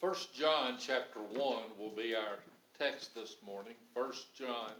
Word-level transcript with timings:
First 0.00 0.32
John 0.34 0.76
chapter 0.78 1.20
one 1.20 1.64
will 1.78 1.90
be 1.94 2.14
our 2.14 2.38
text 2.78 3.14
this 3.14 3.36
morning. 3.44 3.74
First 3.94 4.34
John 4.34 4.70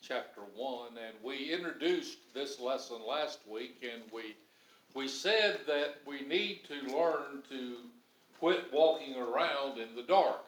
chapter 0.00 0.40
one, 0.56 0.92
and 0.96 1.14
we 1.22 1.52
introduced 1.52 2.16
this 2.32 2.58
lesson 2.58 3.00
last 3.06 3.40
week, 3.46 3.82
and 3.82 4.00
we 4.10 4.34
we 4.94 5.08
said 5.08 5.60
that 5.66 5.96
we 6.06 6.22
need 6.22 6.60
to 6.68 6.96
learn 6.96 7.42
to 7.50 7.76
quit 8.40 8.64
walking 8.72 9.14
around 9.14 9.78
in 9.78 9.94
the 9.94 10.04
dark. 10.04 10.46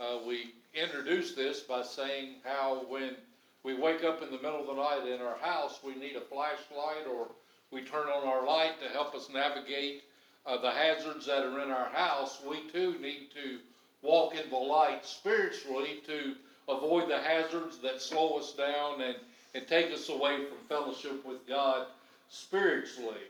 Uh, 0.00 0.18
we 0.26 0.52
introduced 0.74 1.36
this 1.36 1.60
by 1.60 1.82
saying 1.82 2.34
how 2.42 2.84
when 2.88 3.14
we 3.62 3.74
wake 3.74 4.02
up 4.02 4.20
in 4.20 4.32
the 4.32 4.42
middle 4.42 4.62
of 4.62 4.66
the 4.66 4.74
night 4.74 5.06
in 5.06 5.24
our 5.24 5.36
house, 5.36 5.78
we 5.84 5.94
need 5.94 6.16
a 6.16 6.20
flashlight 6.22 7.06
or 7.08 7.28
we 7.70 7.82
turn 7.82 8.08
on 8.08 8.26
our 8.26 8.44
light 8.44 8.80
to 8.82 8.88
help 8.88 9.14
us 9.14 9.28
navigate 9.32 10.02
uh, 10.46 10.60
the 10.60 10.70
hazards 10.70 11.26
that 11.26 11.44
are 11.44 11.60
in 11.60 11.70
our 11.70 11.88
house. 11.90 12.40
We 12.48 12.68
too 12.72 12.96
need 13.00 13.28
to 13.34 13.58
walk 14.02 14.34
in 14.34 14.50
the 14.50 14.56
light 14.56 15.06
spiritually 15.06 16.02
to 16.06 16.34
avoid 16.68 17.08
the 17.08 17.18
hazards 17.18 17.78
that 17.78 18.00
slow 18.00 18.38
us 18.38 18.52
down 18.52 19.00
and, 19.00 19.16
and 19.54 19.66
take 19.66 19.92
us 19.92 20.08
away 20.08 20.44
from 20.44 20.58
fellowship 20.68 21.24
with 21.24 21.46
God 21.46 21.86
spiritually. 22.28 23.20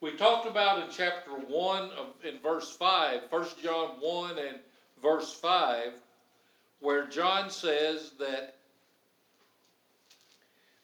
We 0.00 0.12
talked 0.12 0.46
about 0.46 0.82
in 0.82 0.88
chapter 0.90 1.30
1 1.30 1.82
of, 1.90 2.06
in 2.24 2.38
verse 2.38 2.70
5, 2.70 3.22
1 3.28 3.46
John 3.62 3.88
1 4.00 4.38
and 4.38 4.58
verse 5.02 5.32
5, 5.34 5.92
where 6.80 7.06
John 7.06 7.50
says 7.50 8.12
that 8.18 8.54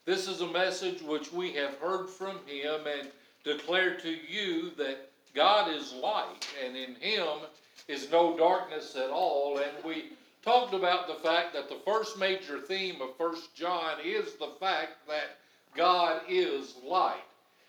this 0.04 0.28
is 0.28 0.40
a 0.40 0.46
message 0.46 1.02
which 1.02 1.32
we 1.32 1.52
have 1.52 1.76
heard 1.78 2.08
from 2.08 2.38
him 2.46 2.80
and 2.86 3.08
declare 3.42 3.96
to 3.96 4.10
you 4.10 4.70
that 4.76 5.10
God 5.36 5.70
is 5.70 5.92
light 5.92 6.48
and 6.64 6.74
in 6.74 6.94
him 6.94 7.40
is 7.88 8.10
no 8.10 8.36
darkness 8.36 8.96
at 8.96 9.10
all. 9.10 9.58
And 9.58 9.84
we 9.84 10.12
talked 10.42 10.72
about 10.72 11.06
the 11.06 11.22
fact 11.22 11.52
that 11.52 11.68
the 11.68 11.80
first 11.84 12.18
major 12.18 12.58
theme 12.58 13.02
of 13.02 13.10
1 13.18 13.36
John 13.54 13.98
is 14.02 14.34
the 14.34 14.52
fact 14.58 15.06
that 15.06 15.36
God 15.76 16.22
is 16.26 16.74
light. 16.82 17.20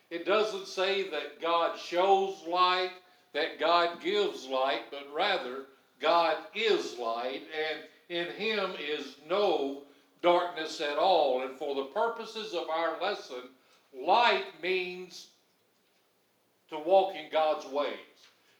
It 0.09 0.25
doesn't 0.25 0.67
say 0.67 1.09
that 1.09 1.41
God 1.41 1.77
shows 1.77 2.41
light, 2.47 2.91
that 3.33 3.59
God 3.59 4.01
gives 4.01 4.47
light, 4.47 4.83
but 4.89 5.05
rather 5.13 5.65
God 5.99 6.37
is 6.55 6.97
light, 6.97 7.43
and 7.69 7.79
in 8.07 8.33
Him 8.35 8.71
is 8.79 9.15
no 9.27 9.81
darkness 10.21 10.79
at 10.79 10.97
all. 10.97 11.41
And 11.41 11.57
for 11.57 11.75
the 11.75 11.89
purposes 11.93 12.53
of 12.53 12.69
our 12.69 12.99
lesson, 13.01 13.49
light 13.93 14.45
means 14.63 15.27
to 16.69 16.77
walk 16.77 17.15
in 17.15 17.31
God's 17.31 17.65
ways. 17.65 17.93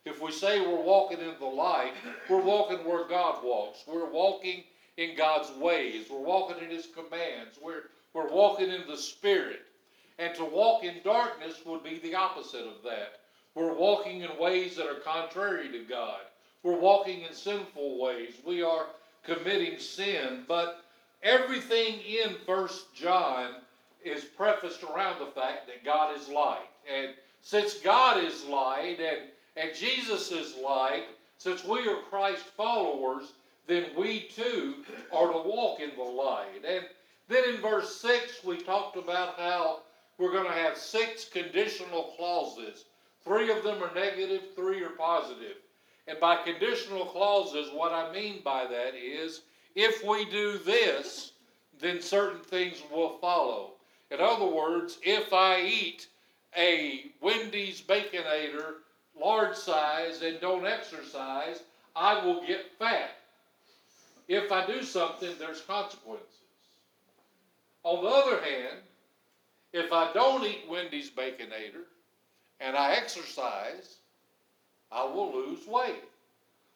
If 0.05 0.21
we 0.21 0.31
say 0.31 0.61
we're 0.61 0.81
walking 0.81 1.19
in 1.19 1.33
the 1.39 1.45
light, 1.45 1.93
we're 2.29 2.41
walking 2.41 2.85
where 2.85 3.05
God 3.07 3.43
walks. 3.43 3.83
We're 3.85 4.09
walking 4.09 4.63
in 4.95 5.17
God's 5.17 5.51
ways. 5.57 6.07
We're 6.09 6.19
walking 6.19 6.63
in 6.63 6.69
His 6.69 6.87
commands. 6.87 7.59
We're, 7.61 7.83
we're 8.13 8.31
walking 8.31 8.69
in 8.69 8.87
the 8.87 8.97
Spirit. 8.97 9.61
And 10.19 10.33
to 10.35 10.45
walk 10.45 10.83
in 10.83 10.95
darkness 11.03 11.61
would 11.65 11.83
be 11.83 11.99
the 11.99 12.15
opposite 12.15 12.65
of 12.65 12.81
that. 12.83 13.19
We're 13.53 13.73
walking 13.73 14.21
in 14.21 14.29
ways 14.39 14.75
that 14.77 14.87
are 14.87 14.99
contrary 14.99 15.69
to 15.71 15.83
God. 15.83 16.21
We're 16.63 16.79
walking 16.79 17.21
in 17.21 17.33
sinful 17.33 17.99
ways. 17.99 18.33
We 18.45 18.63
are 18.63 18.87
committing 19.23 19.77
sin. 19.77 20.43
But 20.47 20.83
everything 21.21 21.99
in 21.99 22.35
First 22.45 22.93
John 22.95 23.55
is 24.03 24.23
prefaced 24.23 24.83
around 24.83 25.19
the 25.19 25.31
fact 25.31 25.67
that 25.67 25.83
God 25.83 26.17
is 26.17 26.29
light. 26.29 26.69
And 26.91 27.13
since 27.41 27.75
God 27.75 28.23
is 28.23 28.45
light 28.45 28.97
and, 28.99 29.29
and 29.55 29.75
Jesus 29.75 30.31
is 30.31 30.55
light, 30.63 31.05
since 31.37 31.63
we 31.63 31.87
are 31.87 32.01
Christ 32.09 32.43
followers, 32.55 33.33
then 33.67 33.85
we 33.97 34.21
too 34.33 34.75
are 35.13 35.31
to 35.31 35.49
walk 35.49 35.79
in 35.79 35.91
the 35.95 36.03
light. 36.03 36.63
And 36.67 36.85
then 37.27 37.43
in 37.49 37.61
verse 37.61 37.95
6, 37.97 38.43
we 38.43 38.57
talked 38.57 38.97
about 38.97 39.39
how 39.39 39.81
we're 40.17 40.31
going 40.31 40.47
to 40.47 40.51
have 40.51 40.77
six 40.77 41.25
conditional 41.25 42.13
clauses. 42.17 42.85
Three 43.23 43.51
of 43.51 43.63
them 43.63 43.83
are 43.83 43.93
negative, 43.93 44.55
three 44.55 44.83
are 44.83 44.89
positive. 44.89 45.57
And 46.07 46.19
by 46.19 46.37
conditional 46.37 47.05
clauses, 47.05 47.69
what 47.73 47.91
I 47.91 48.11
mean 48.13 48.41
by 48.43 48.65
that 48.65 48.95
is 48.95 49.41
if 49.75 50.03
we 50.03 50.25
do 50.25 50.57
this, 50.59 51.33
then 51.79 52.01
certain 52.01 52.41
things 52.41 52.81
will 52.91 53.17
follow. 53.19 53.73
In 54.09 54.21
other 54.21 54.47
words, 54.47 54.97
if 55.03 55.33
I 55.33 55.61
eat 55.61 56.07
a 56.57 57.05
Wendy's 57.21 57.81
Baconator 57.81 58.75
large 59.19 59.55
size 59.55 60.21
and 60.21 60.39
don't 60.41 60.65
exercise, 60.65 61.61
I 61.95 62.25
will 62.25 62.45
get 62.45 62.71
fat. 62.77 63.11
If 64.27 64.51
I 64.51 64.65
do 64.65 64.83
something, 64.83 65.31
there's 65.39 65.61
consequences. 65.61 66.27
On 67.83 68.03
the 68.03 68.09
other 68.09 68.41
hand, 68.41 68.77
if 69.71 69.93
I 69.93 70.11
don't 70.13 70.43
eat 70.43 70.65
Wendy's 70.69 71.09
Baconator 71.09 71.85
and 72.59 72.75
I 72.75 72.93
exercise, 72.93 73.97
I 74.91 75.05
will 75.05 75.33
lose 75.33 75.65
weight. 75.67 76.03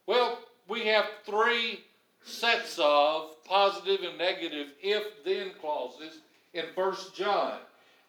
Well, 0.06 0.40
we 0.68 0.86
have 0.88 1.06
three 1.26 1.84
sets 2.24 2.78
of 2.80 3.44
positive 3.44 4.02
and 4.04 4.18
negative 4.18 4.68
if 4.82 5.24
then 5.26 5.52
clauses 5.60 6.20
in 6.54 6.66
First 6.76 7.16
John. 7.16 7.58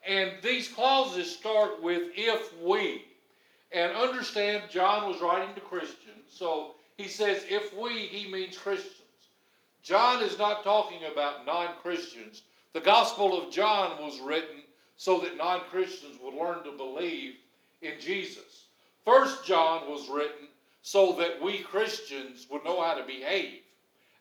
And 0.07 0.33
these 0.43 0.69
clauses 0.69 1.31
start 1.31 1.83
with 1.83 2.11
if 2.15 2.57
we. 2.61 3.05
And 3.73 3.93
understand, 3.97 4.65
John 4.71 5.09
was 5.09 5.23
writing 5.23 5.55
to 5.55 5.61
Christians, 5.61 6.27
so 6.29 6.75
he 6.99 7.09
says 7.09 7.45
if 7.49 7.75
we, 7.77 8.07
he 8.07 8.31
means 8.31 8.59
Christians. 8.59 8.97
John 9.83 10.23
is 10.23 10.39
not 10.39 10.63
talking 10.63 11.01
about 11.11 11.47
non 11.47 11.75
Christians. 11.83 12.43
The 12.73 12.81
Gospel 12.81 13.41
of 13.41 13.51
John 13.51 14.03
was 14.03 14.21
written 14.21 14.63
so 14.97 15.19
that 15.21 15.37
non 15.37 15.61
Christians 15.71 16.19
would 16.23 16.35
learn 16.35 16.63
to 16.65 16.73
believe 16.73 17.35
in 17.81 17.95
Jesus. 18.01 18.67
First 19.05 19.45
John 19.45 19.91
was 19.91 20.09
written 20.09 20.49
so 20.83 21.13
that 21.15 21.41
we 21.41 21.59
Christians 21.59 22.47
would 22.51 22.65
know 22.65 22.83
how 22.83 22.95
to 22.95 23.05
behave 23.05 23.61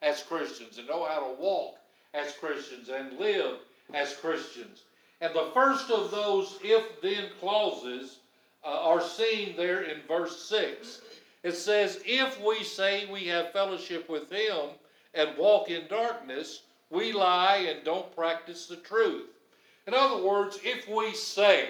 as 0.02 0.24
Christians 0.24 0.78
and 0.78 0.88
know 0.88 1.06
how 1.06 1.20
to 1.20 1.42
walk 1.42 1.76
as 2.14 2.34
Christians 2.34 2.90
and 2.90 3.20
live 3.20 3.58
as 3.94 4.16
Christians. 4.16 4.84
And 5.22 5.36
the 5.36 5.52
first 5.54 5.92
of 5.92 6.10
those 6.10 6.58
if 6.64 7.00
then 7.02 7.26
clauses 7.40 8.18
uh, 8.64 8.68
are 8.68 9.02
seen 9.02 9.56
there 9.56 9.84
in 9.84 10.02
verse 10.08 10.44
6. 10.44 11.02
It 11.44 11.54
says, 11.54 12.02
If 12.06 12.42
we 12.42 12.64
say 12.64 13.06
we 13.12 13.26
have 13.26 13.54
fellowship 13.54 14.10
with 14.10 14.32
Him 14.32 14.70
and 15.14 15.38
walk 15.38 15.70
in 15.70 15.88
darkness, 15.88 16.64
we 16.90 17.14
lie 17.14 17.68
and 17.70 17.84
don't 17.84 18.14
practice 18.16 18.66
the 18.66 18.78
truth. 18.78 19.28
In 19.88 19.94
other 19.94 20.24
words, 20.24 20.60
if 20.64 20.88
we 20.88 21.14
say, 21.14 21.70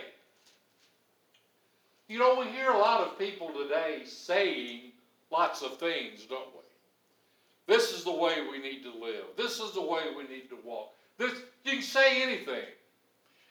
you 2.08 2.20
know, 2.20 2.40
we 2.40 2.48
hear 2.48 2.72
a 2.72 2.78
lot 2.78 3.02
of 3.02 3.18
people 3.18 3.50
today 3.50 4.02
saying 4.06 4.92
lots 5.32 5.62
of 5.62 5.78
things, 5.78 6.26
don't 6.26 6.50
we? 6.54 7.74
This 7.74 7.94
is 7.94 8.04
the 8.04 8.12
way 8.12 8.36
we 8.52 8.60
need 8.60 8.84
to 8.84 8.92
live. 8.92 9.24
This 9.38 9.60
is 9.60 9.72
the 9.72 9.82
way 9.82 10.02
we 10.16 10.24
need 10.24 10.50
to 10.50 10.58
walk. 10.66 10.94
This, 11.18 11.32
you 11.64 11.74
can 11.74 11.82
say 11.82 12.22
anything. 12.22 12.66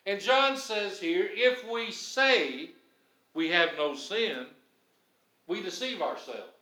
And 0.06 0.20
John 0.20 0.56
says 0.56 0.98
here, 0.98 1.28
if 1.32 1.68
we 1.68 1.90
say 1.90 2.70
we 3.34 3.48
have 3.50 3.70
no 3.76 3.94
sin, 3.94 4.46
we 5.46 5.62
deceive 5.62 6.00
ourselves. 6.00 6.52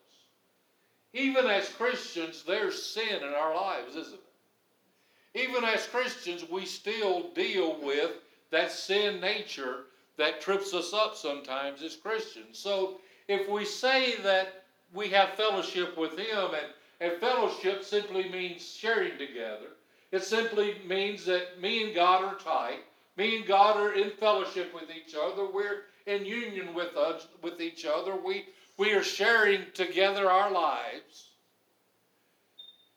Even 1.13 1.47
as 1.47 1.69
Christians, 1.69 2.43
there's 2.47 2.83
sin 2.83 3.23
in 3.23 3.35
our 3.35 3.55
lives, 3.55 3.97
isn't 3.97 4.15
it? 4.15 5.41
Even 5.41 5.65
as 5.65 5.87
Christians, 5.87 6.49
we 6.51 6.67
still 6.67 7.31
deal 7.35 7.79
with 7.83 8.13
that 8.51 8.73
sin 8.73 9.21
nature 9.21 9.85
that 10.17 10.41
trips 10.41 10.75
us 10.75 10.93
up 10.93 11.17
sometimes 11.17 11.83
as 11.83 11.97
Christians. 11.97 12.59
So 12.59 13.01
if 13.29 13.49
we 13.49 13.65
say 13.65 14.17
that 14.23 14.65
we 14.93 15.09
have 15.11 15.31
fellowship 15.31 15.97
with 15.97 16.19
Him, 16.19 16.51
and, 16.55 16.67
and 17.01 17.21
fellowship 17.21 17.85
simply 17.85 18.29
means 18.31 18.67
sharing 18.67 19.17
together, 19.19 19.77
it 20.11 20.25
simply 20.25 20.77
means 20.87 21.25
that 21.27 21.61
me 21.61 21.85
and 21.85 21.95
God 21.95 22.25
are 22.25 22.39
tight. 22.39 22.81
Me 23.19 23.37
and 23.37 23.47
God 23.47 23.77
are 23.77 23.93
in 23.93 24.11
fellowship 24.13 24.73
with 24.73 24.85
each 24.91 25.15
other. 25.21 25.45
We're 25.45 25.83
in 26.07 26.25
union 26.25 26.73
with 26.73 26.97
us 26.97 27.27
with 27.43 27.61
each 27.61 27.85
other. 27.85 28.15
We 28.17 28.47
we 28.79 28.93
are 28.93 29.03
sharing 29.03 29.65
together 29.75 30.31
our 30.31 30.53
lives. 30.53 31.31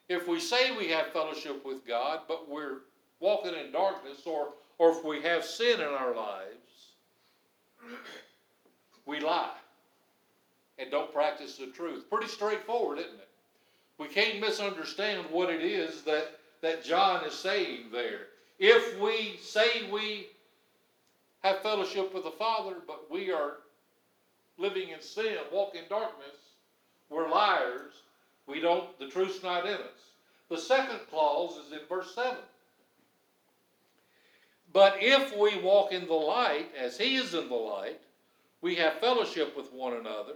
If 0.08 0.28
we 0.28 0.40
say 0.40 0.78
we 0.78 0.90
have 0.90 1.08
fellowship 1.08 1.66
with 1.66 1.88
God, 1.88 2.22
but 2.28 2.48
we're 2.48 2.82
walking 3.20 3.56
in 3.56 3.72
darkness, 3.72 4.22
or 4.26 4.50
or 4.78 4.92
if 4.92 5.04
we 5.04 5.24
have 5.24 5.44
sin 5.44 5.82
in 5.82 5.88
our 5.88 6.16
lives, 6.16 6.94
we 9.08 9.20
lie 9.20 9.58
and 10.78 10.92
don't 10.92 11.12
practice 11.12 11.58
the 11.58 11.68
truth. 11.68 12.10
Pretty 12.10 12.28
straightforward, 12.28 13.00
isn't 13.00 13.12
it? 13.12 13.30
We 13.98 14.08
can't 14.08 14.40
misunderstand 14.40 15.28
what 15.32 15.50
it 15.50 15.62
is 15.62 16.02
that, 16.04 16.40
that 16.62 16.84
John 16.84 17.24
is 17.24 17.34
saying 17.34 17.86
there. 17.92 18.28
If 18.62 19.00
we 19.00 19.40
say 19.42 19.90
we 19.92 20.28
have 21.44 21.64
fellowship 21.64 22.14
with 22.14 22.26
the 22.26 22.30
Father, 22.30 22.76
but 22.86 23.10
we 23.10 23.32
are 23.32 23.54
living 24.60 24.90
in 24.90 25.02
sin, 25.02 25.38
walk 25.52 25.74
in 25.74 25.82
darkness, 25.90 26.38
we're 27.10 27.28
liars, 27.28 27.94
We 28.46 28.60
don't, 28.60 28.98
the 29.00 29.08
truth's 29.08 29.42
not 29.42 29.66
in 29.66 29.74
us. 29.74 30.12
The 30.50 30.60
second 30.60 31.00
clause 31.10 31.58
is 31.58 31.72
in 31.72 31.80
verse 31.90 32.14
7. 32.14 32.38
But 34.72 34.98
if 35.00 35.36
we 35.36 35.60
walk 35.60 35.92
in 35.92 36.06
the 36.06 36.14
light, 36.14 36.68
as 36.78 37.00
he 37.00 37.16
is 37.16 37.34
in 37.34 37.50
the 37.50 37.56
light, 37.56 38.00
we 38.62 38.76
have 38.76 39.00
fellowship 39.00 39.58
with 39.58 39.74
one 39.74 39.94
another, 39.94 40.34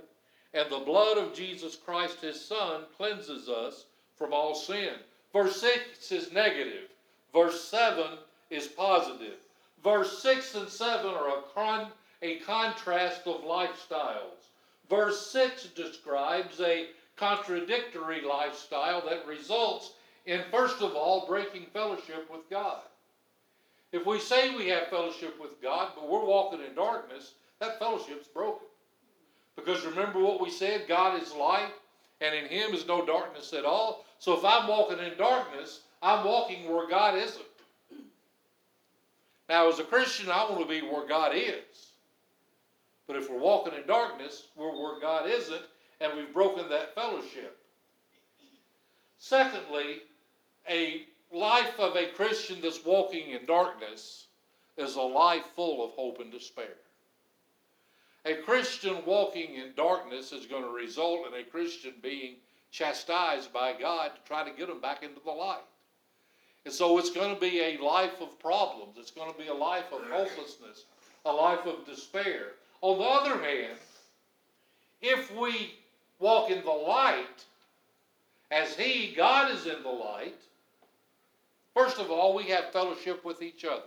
and 0.56 0.72
the 0.72 0.80
blood 0.80 1.19
of 1.19 1.36
Jesus 1.36 1.75
Christ, 1.75 2.22
his 2.22 2.44
Son, 2.44 2.86
cleanses 2.98 3.50
us 3.50 3.86
from 4.18 4.33
all 4.33 4.56
sin. 4.56 4.94
Verse 5.31 5.62
6 5.62 6.12
is 6.12 6.31
negative, 6.31 6.89
verse 7.36 7.62
7 7.66 8.04
is 8.50 8.68
positive. 8.68 9.36
Verse 9.84 10.24
6 10.24 10.56
and 10.56 10.70
7 10.70 11.06
are 11.06 11.38
a, 11.38 11.42
con- 11.54 11.92
a 12.22 12.38
contrast 12.40 13.28
of 13.28 13.44
lifestyles. 13.44 14.50
Verse 14.90 15.28
6 15.28 15.68
describes 15.76 16.60
a 16.62 16.88
contradictory 17.18 18.22
lifestyle 18.22 19.04
that 19.08 19.28
results 19.28 19.92
in, 20.26 20.42
first 20.50 20.82
of 20.82 20.96
all, 20.96 21.28
breaking 21.28 21.66
fellowship 21.74 22.32
with 22.32 22.50
God. 22.50 22.82
If 23.92 24.06
we 24.06 24.20
say 24.20 24.56
we 24.56 24.70
have 24.70 24.88
fellowship 24.88 25.40
with 25.40 25.62
God, 25.62 25.92
but 25.96 26.10
we're 26.10 26.26
walking 26.26 26.62
in 26.68 26.74
darkness, 26.74 27.34
that 27.60 27.80
fellowship's 27.80 28.28
broken. 28.28 28.68
Because 29.56 29.86
remember 29.86 30.20
what 30.20 30.42
we 30.42 30.50
said 30.50 30.88
God 30.88 31.22
is 31.22 31.34
light, 31.34 31.72
and 32.22 32.34
in 32.34 32.46
Him 32.46 32.74
is 32.74 32.88
no 32.88 33.06
darkness 33.06 33.54
at 33.54 33.66
all. 33.66 34.06
So 34.20 34.38
if 34.38 34.44
I'm 34.44 34.68
walking 34.68 35.00
in 35.00 35.18
darkness, 35.18 35.82
I'm 36.02 36.26
walking 36.26 36.72
where 36.72 36.88
God 36.88 37.18
isn't. 37.18 37.46
Now, 39.50 39.70
as 39.70 39.80
a 39.80 39.84
Christian, 39.84 40.30
I 40.30 40.50
want 40.50 40.62
to 40.62 40.68
be 40.68 40.82
where 40.82 41.08
God 41.08 41.34
is. 41.36 41.92
But 43.08 43.18
if 43.18 43.30
we're 43.30 43.40
walking 43.40 43.74
in 43.74 43.86
darkness, 43.86 44.48
we're 44.56 44.72
where 44.72 45.00
God 45.00 45.30
isn't, 45.30 45.62
and 46.02 46.18
we've 46.18 46.34
broken 46.34 46.68
that 46.70 46.96
fellowship. 46.96 47.58
Secondly, 49.20 50.02
a 50.70 51.06
life 51.32 51.80
of 51.80 51.96
a 51.96 52.08
Christian 52.08 52.60
that's 52.62 52.84
walking 52.84 53.32
in 53.32 53.46
darkness 53.46 54.28
is 54.78 54.96
a 54.96 55.02
life 55.02 55.46
full 55.56 55.86
of 55.86 55.92
hope 55.92 56.20
and 56.20 56.32
despair. 56.32 56.76
A 58.26 58.36
Christian 58.42 58.98
walking 59.06 59.56
in 59.56 59.74
darkness 59.76 60.32
is 60.32 60.48
going 60.48 60.64
to 60.64 60.70
result 60.70 61.28
in 61.28 61.40
a 61.40 61.44
Christian 61.44 61.94
being 62.02 62.38
chastised 62.72 63.54
by 63.54 63.74
God 63.74 64.12
to 64.16 64.28
try 64.28 64.44
to 64.44 64.58
get 64.58 64.68
them 64.68 64.82
back 64.82 65.04
into 65.04 65.22
the 65.24 65.32
light. 65.32 65.64
And 66.66 66.74
so 66.74 66.98
it's 66.98 67.12
going 67.12 67.34
to 67.34 67.40
be 67.40 67.62
a 67.62 67.78
life 67.78 68.20
of 68.22 68.40
problems. 68.40 68.96
It's 68.98 69.12
going 69.12 69.32
to 69.32 69.38
be 69.38 69.48
a 69.48 69.54
life 69.54 69.86
of 69.94 70.02
hopelessness, 70.10 70.86
a 71.24 71.32
life 71.32 71.66
of 71.66 71.86
despair. 71.86 72.54
On 72.82 72.98
the 72.98 73.04
other 73.04 73.44
hand, 73.44 73.78
if 75.02 75.36
we 75.36 75.76
walk 76.20 76.50
in 76.50 76.64
the 76.64 76.72
light, 76.72 77.46
as 78.50 78.76
He, 78.76 79.14
God, 79.16 79.52
is 79.52 79.68
in 79.68 79.84
the 79.84 79.90
light, 79.90 80.40
first 81.76 82.00
of 82.00 82.10
all, 82.10 82.34
we 82.34 82.46
have 82.46 82.72
fellowship 82.72 83.24
with 83.24 83.44
each 83.44 83.64
other. 83.64 83.84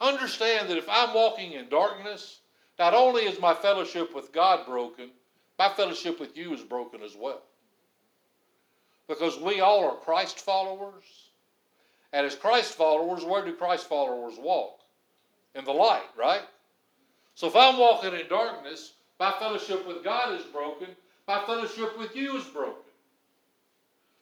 Understand 0.00 0.68
that 0.68 0.78
if 0.78 0.88
I'm 0.88 1.14
walking 1.14 1.52
in 1.52 1.68
darkness, 1.68 2.40
not 2.78 2.94
only 2.94 3.22
is 3.22 3.40
my 3.40 3.54
fellowship 3.54 4.14
with 4.14 4.32
God 4.32 4.66
broken, 4.66 5.10
my 5.58 5.68
fellowship 5.68 6.18
with 6.18 6.36
you 6.36 6.54
is 6.54 6.62
broken 6.62 7.02
as 7.02 7.16
well. 7.16 7.42
Because 9.08 9.38
we 9.38 9.60
all 9.60 9.84
are 9.84 9.96
Christ 9.96 10.38
followers. 10.38 11.04
And 12.12 12.26
as 12.26 12.34
Christ 12.34 12.74
followers, 12.74 13.24
where 13.24 13.44
do 13.44 13.54
Christ 13.54 13.88
followers 13.88 14.34
walk? 14.38 14.80
In 15.54 15.64
the 15.64 15.72
light, 15.72 16.08
right? 16.16 16.42
So 17.34 17.46
if 17.46 17.56
I'm 17.56 17.78
walking 17.78 18.14
in 18.14 18.28
darkness, 18.28 18.92
my 19.18 19.32
fellowship 19.38 19.86
with 19.86 20.04
God 20.04 20.38
is 20.38 20.44
broken. 20.46 20.88
My 21.28 21.44
fellowship 21.44 21.98
with 21.98 22.14
you 22.16 22.36
is 22.36 22.44
broken. 22.44 22.82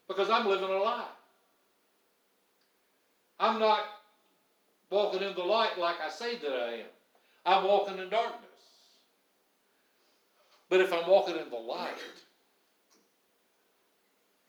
Because 0.09 0.29
I'm 0.31 0.47
living 0.47 0.69
a 0.69 0.79
lie. 0.79 1.07
I'm 3.39 3.59
not 3.59 3.81
walking 4.91 5.23
in 5.23 5.35
the 5.35 5.43
light 5.43 5.79
like 5.79 5.97
I 6.05 6.11
say 6.11 6.37
that 6.37 6.53
I 6.53 6.73
am. 6.73 6.87
I'm 7.47 7.65
walking 7.65 7.99
in 7.99 8.11
darkness. 8.11 8.51
But 10.69 10.81
if 10.81 10.93
I'm 10.93 11.09
walking 11.09 11.37
in 11.37 11.49
the 11.51 11.57
light, 11.57 11.97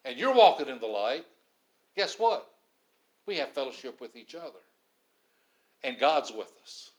and 0.06 0.18
you're 0.18 0.34
walking 0.34 0.68
in 0.68 0.80
the 0.80 0.88
light, 0.88 1.26
guess 1.96 2.18
what? 2.18 2.48
We 3.26 3.38
have 3.38 3.50
fellowship 3.50 4.02
with 4.02 4.16
each 4.16 4.36
other. 4.36 4.60
And 5.84 6.00
God's 6.00 6.32
with 6.32 6.52
us. 6.64 6.92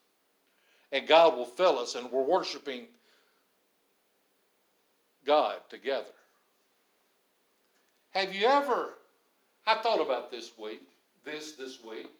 And 0.90 1.06
God 1.06 1.36
will 1.36 1.46
fill 1.46 1.78
us, 1.78 1.94
and 1.94 2.10
we're 2.10 2.22
worshiping 2.22 2.86
God 5.24 5.56
together. 5.70 6.04
Have 8.10 8.34
you 8.34 8.46
ever, 8.46 8.90
I 9.66 9.76
thought 9.76 10.00
about 10.00 10.30
this 10.30 10.52
week, 10.58 10.82
this 11.24 11.52
this 11.52 11.78
week. 11.82 12.10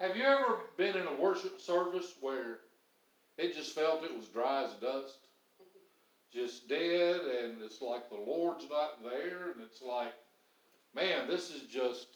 Have 0.00 0.16
you 0.16 0.24
ever 0.24 0.58
been 0.76 0.96
in 0.96 1.06
a 1.06 1.14
worship 1.14 1.60
service 1.60 2.12
where 2.20 2.58
it 3.38 3.54
just 3.54 3.74
felt 3.74 4.04
it 4.04 4.14
was 4.14 4.26
dry 4.26 4.64
as 4.64 4.72
dust? 4.74 5.16
Just 6.36 6.68
dead, 6.68 7.20
and 7.20 7.62
it's 7.62 7.80
like 7.80 8.10
the 8.10 8.16
Lord's 8.16 8.66
not 8.68 9.02
there, 9.02 9.52
and 9.52 9.62
it's 9.64 9.80
like, 9.80 10.12
man, 10.94 11.26
this 11.26 11.48
is 11.48 11.62
just, 11.62 12.08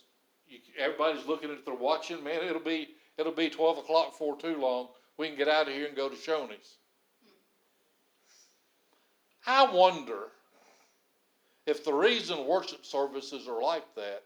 you, 0.46 0.58
everybody's 0.78 1.24
looking 1.24 1.50
at 1.50 1.64
their 1.64 1.74
watching, 1.74 2.22
man, 2.22 2.44
it'll 2.46 2.60
be, 2.60 2.88
it'll 3.16 3.32
be 3.32 3.48
12 3.48 3.78
o'clock 3.78 4.10
before 4.10 4.36
too 4.36 4.60
long. 4.60 4.88
We 5.16 5.28
can 5.28 5.38
get 5.38 5.48
out 5.48 5.68
of 5.68 5.74
here 5.74 5.86
and 5.86 5.96
go 5.96 6.10
to 6.10 6.16
Shoney's. 6.16 6.76
I 9.46 9.72
wonder 9.72 10.24
if 11.66 11.82
the 11.82 11.94
reason 11.94 12.46
worship 12.46 12.84
services 12.84 13.48
are 13.48 13.62
like 13.62 13.94
that 13.94 14.22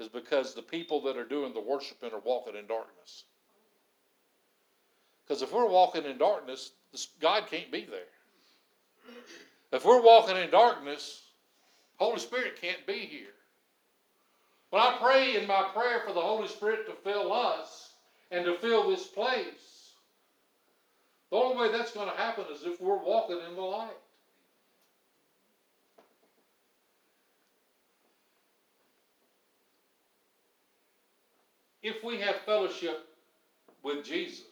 is 0.00 0.08
because 0.08 0.54
the 0.54 0.62
people 0.62 1.02
that 1.02 1.18
are 1.18 1.28
doing 1.28 1.52
the 1.52 1.60
worshiping 1.60 2.12
are 2.14 2.20
walking 2.20 2.56
in 2.56 2.66
darkness. 2.66 3.24
Because 5.26 5.42
if 5.42 5.52
we're 5.52 5.68
walking 5.68 6.06
in 6.06 6.16
darkness, 6.16 6.70
God 7.20 7.48
can't 7.50 7.70
be 7.70 7.84
there. 7.84 8.00
If 9.72 9.84
we're 9.84 10.02
walking 10.02 10.36
in 10.36 10.50
darkness, 10.50 11.22
Holy 11.96 12.18
Spirit 12.18 12.60
can't 12.60 12.86
be 12.86 12.98
here. 12.98 13.34
When 14.70 14.82
I 14.82 14.96
pray 15.00 15.36
in 15.36 15.46
my 15.46 15.68
prayer 15.74 16.02
for 16.06 16.12
the 16.12 16.20
Holy 16.20 16.48
Spirit 16.48 16.86
to 16.86 16.94
fill 17.02 17.32
us 17.32 17.90
and 18.30 18.44
to 18.44 18.56
fill 18.58 18.88
this 18.88 19.06
place, 19.06 19.92
the 21.30 21.36
only 21.36 21.56
way 21.56 21.76
that's 21.76 21.92
going 21.92 22.08
to 22.08 22.16
happen 22.16 22.44
is 22.52 22.64
if 22.64 22.80
we're 22.80 22.96
walking 22.96 23.38
in 23.48 23.54
the 23.54 23.62
light. 23.62 23.90
if 31.88 32.04
we 32.04 32.20
have 32.20 32.36
fellowship 32.44 33.06
with 33.82 34.04
Jesus, 34.04 34.44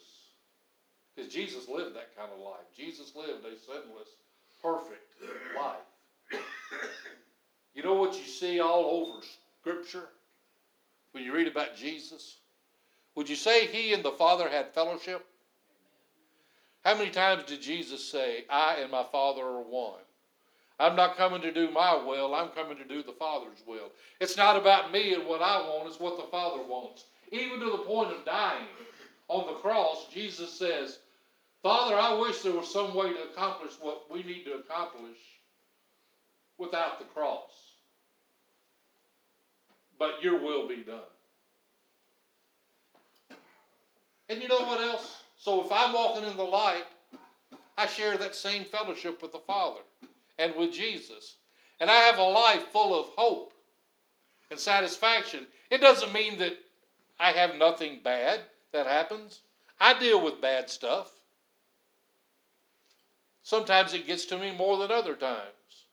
because 1.15 1.33
Jesus 1.33 1.69
lived 1.69 1.95
that 1.97 2.17
kind 2.17 2.31
of 2.33 2.41
life, 2.41 2.67
Jesus 2.77 3.13
lived 3.15 3.45
a 3.45 3.59
sinless, 3.59 4.09
perfect 4.63 5.15
life. 5.57 6.41
You 7.75 7.83
know 7.83 7.95
what 7.95 8.19
you 8.19 8.25
see 8.25 8.61
all 8.61 8.85
over 8.85 9.25
Scripture 9.61 10.09
when 11.13 11.25
you 11.25 11.35
read 11.35 11.47
about 11.47 11.77
Jesus? 11.77 12.39
Would 13.15 13.29
you 13.29 13.37
say 13.37 13.67
he 13.67 13.93
and 13.93 14.03
the 14.03 14.13
Father 14.13 14.49
had 14.49 14.75
fellowship? 14.75 15.25
How 16.85 16.97
many 16.97 17.11
times 17.11 17.45
did 17.45 17.63
Jesus 17.63 18.05
say, 18.05 18.45
I 18.49 18.77
and 18.77 18.91
my 18.91 19.05
Father 19.11 19.43
are 19.43 19.63
one? 19.63 20.01
I'm 20.79 20.95
not 20.95 21.17
coming 21.17 21.41
to 21.43 21.53
do 21.53 21.71
my 21.71 21.95
will, 21.97 22.35
I'm 22.35 22.51
coming 22.51 22.77
to 22.77 22.85
do 22.85 23.03
the 23.03 23.13
Father's 23.13 23.63
will. 23.67 23.91
It's 24.21 24.37
not 24.37 24.57
about 24.57 24.93
me 24.93 25.15
and 25.15 25.27
what 25.27 25.43
I 25.43 25.59
want, 25.61 25.89
it's 25.89 25.99
what 25.99 26.17
the 26.17 26.31
Father 26.31 26.63
wants. 26.63 27.07
Even 27.33 27.61
to 27.61 27.71
the 27.71 27.79
point 27.79 28.13
of 28.13 28.25
dying 28.25 28.67
on 29.29 29.47
the 29.47 29.55
cross, 29.55 30.07
Jesus 30.13 30.53
says, 30.53 30.99
Father, 31.67 31.97
I 31.97 32.15
wish 32.15 32.43
there 32.43 32.53
was 32.53 32.73
some 32.73 32.95
way 32.95 33.13
to 33.13 33.23
accomplish 33.25 33.73
what 33.81 34.09
we 34.09 34.23
need 34.23 34.45
to 34.45 34.53
accomplish 34.53 35.19
without 36.59 37.01
the 37.01 37.07
cross. 37.07 37.51
But 39.99 40.23
your 40.23 40.41
will 40.41 40.69
be 40.69 40.85
done. 40.85 41.01
And 44.29 44.41
you 44.41 44.47
know 44.47 44.61
what 44.61 44.81
else? 44.81 45.25
So 45.37 45.65
if 45.65 45.73
I'm 45.73 45.93
walking 45.93 46.31
in 46.31 46.37
the 46.37 46.45
light, 46.45 46.85
I 47.77 47.89
share 47.89 48.17
that 48.17 48.37
same 48.37 48.65
fellowship 48.65 49.21
with 49.21 49.33
the 49.33 49.41
Father 49.41 49.81
and 50.39 50.55
with 50.55 50.73
Jesus. 50.73 51.35
And 51.81 51.91
I 51.91 51.97
have 51.97 52.19
a 52.19 52.23
life 52.23 52.63
full 52.69 52.97
of 52.97 53.07
hope 53.17 53.53
and 54.53 54.61
satisfaction. 54.61 55.49
It 55.73 55.81
doesn't 55.81 56.13
mean 56.13 56.39
that 56.39 56.57
I 57.19 57.33
have 57.33 57.57
nothing 57.57 58.03
bad 58.05 58.43
that 58.71 58.87
happens. 58.87 59.41
I 59.81 59.99
deal 59.99 60.23
with 60.23 60.41
bad 60.41 60.71
stuff. 60.71 61.11
Sometimes 63.47 63.95
it 63.95 64.09
gets 64.09 64.25
to 64.25 64.37
me 64.37 64.51
more 64.51 64.77
than 64.77 64.91
other 64.91 65.15
times. 65.15 65.87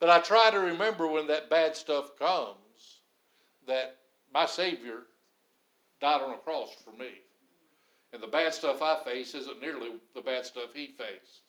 But 0.00 0.10
I 0.10 0.18
try 0.18 0.50
to 0.50 0.58
remember 0.58 1.06
when 1.06 1.28
that 1.28 1.48
bad 1.48 1.76
stuff 1.76 2.18
comes 2.18 3.02
that 3.68 3.98
my 4.34 4.44
Savior 4.44 5.02
died 6.00 6.20
on 6.20 6.32
a 6.32 6.38
cross 6.38 6.70
for 6.84 6.90
me. 7.00 7.10
And 8.12 8.20
the 8.20 8.26
bad 8.26 8.54
stuff 8.54 8.82
I 8.82 8.96
face 9.04 9.36
isn't 9.36 9.60
nearly 9.60 9.92
the 10.16 10.20
bad 10.20 10.44
stuff 10.44 10.74
he 10.74 10.88
faced. 10.88 11.44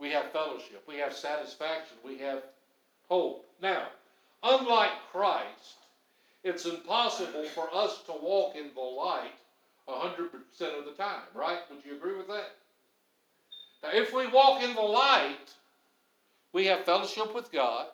we 0.00 0.10
have 0.10 0.32
fellowship, 0.32 0.82
we 0.88 0.96
have 0.96 1.14
satisfaction, 1.14 1.96
we 2.04 2.18
have 2.18 2.42
hope. 3.08 3.46
Now, 3.62 3.86
unlike 4.42 4.90
Christ, 5.12 5.76
it's 6.42 6.66
impossible 6.66 7.44
for 7.44 7.72
us 7.72 8.02
to 8.06 8.12
walk 8.20 8.56
in 8.56 8.72
the 8.74 8.80
light 8.80 9.30
100% 9.88 10.78
of 10.78 10.84
the 10.84 10.92
time, 10.96 11.22
right? 11.34 11.58
Would 11.70 11.84
you 11.84 11.96
agree 11.96 12.16
with 12.16 12.28
that? 12.28 12.50
Now, 13.82 13.90
if 13.92 14.12
we 14.14 14.26
walk 14.28 14.62
in 14.62 14.74
the 14.74 14.80
light, 14.80 15.52
we 16.52 16.66
have 16.66 16.84
fellowship 16.84 17.34
with 17.34 17.50
God, 17.50 17.86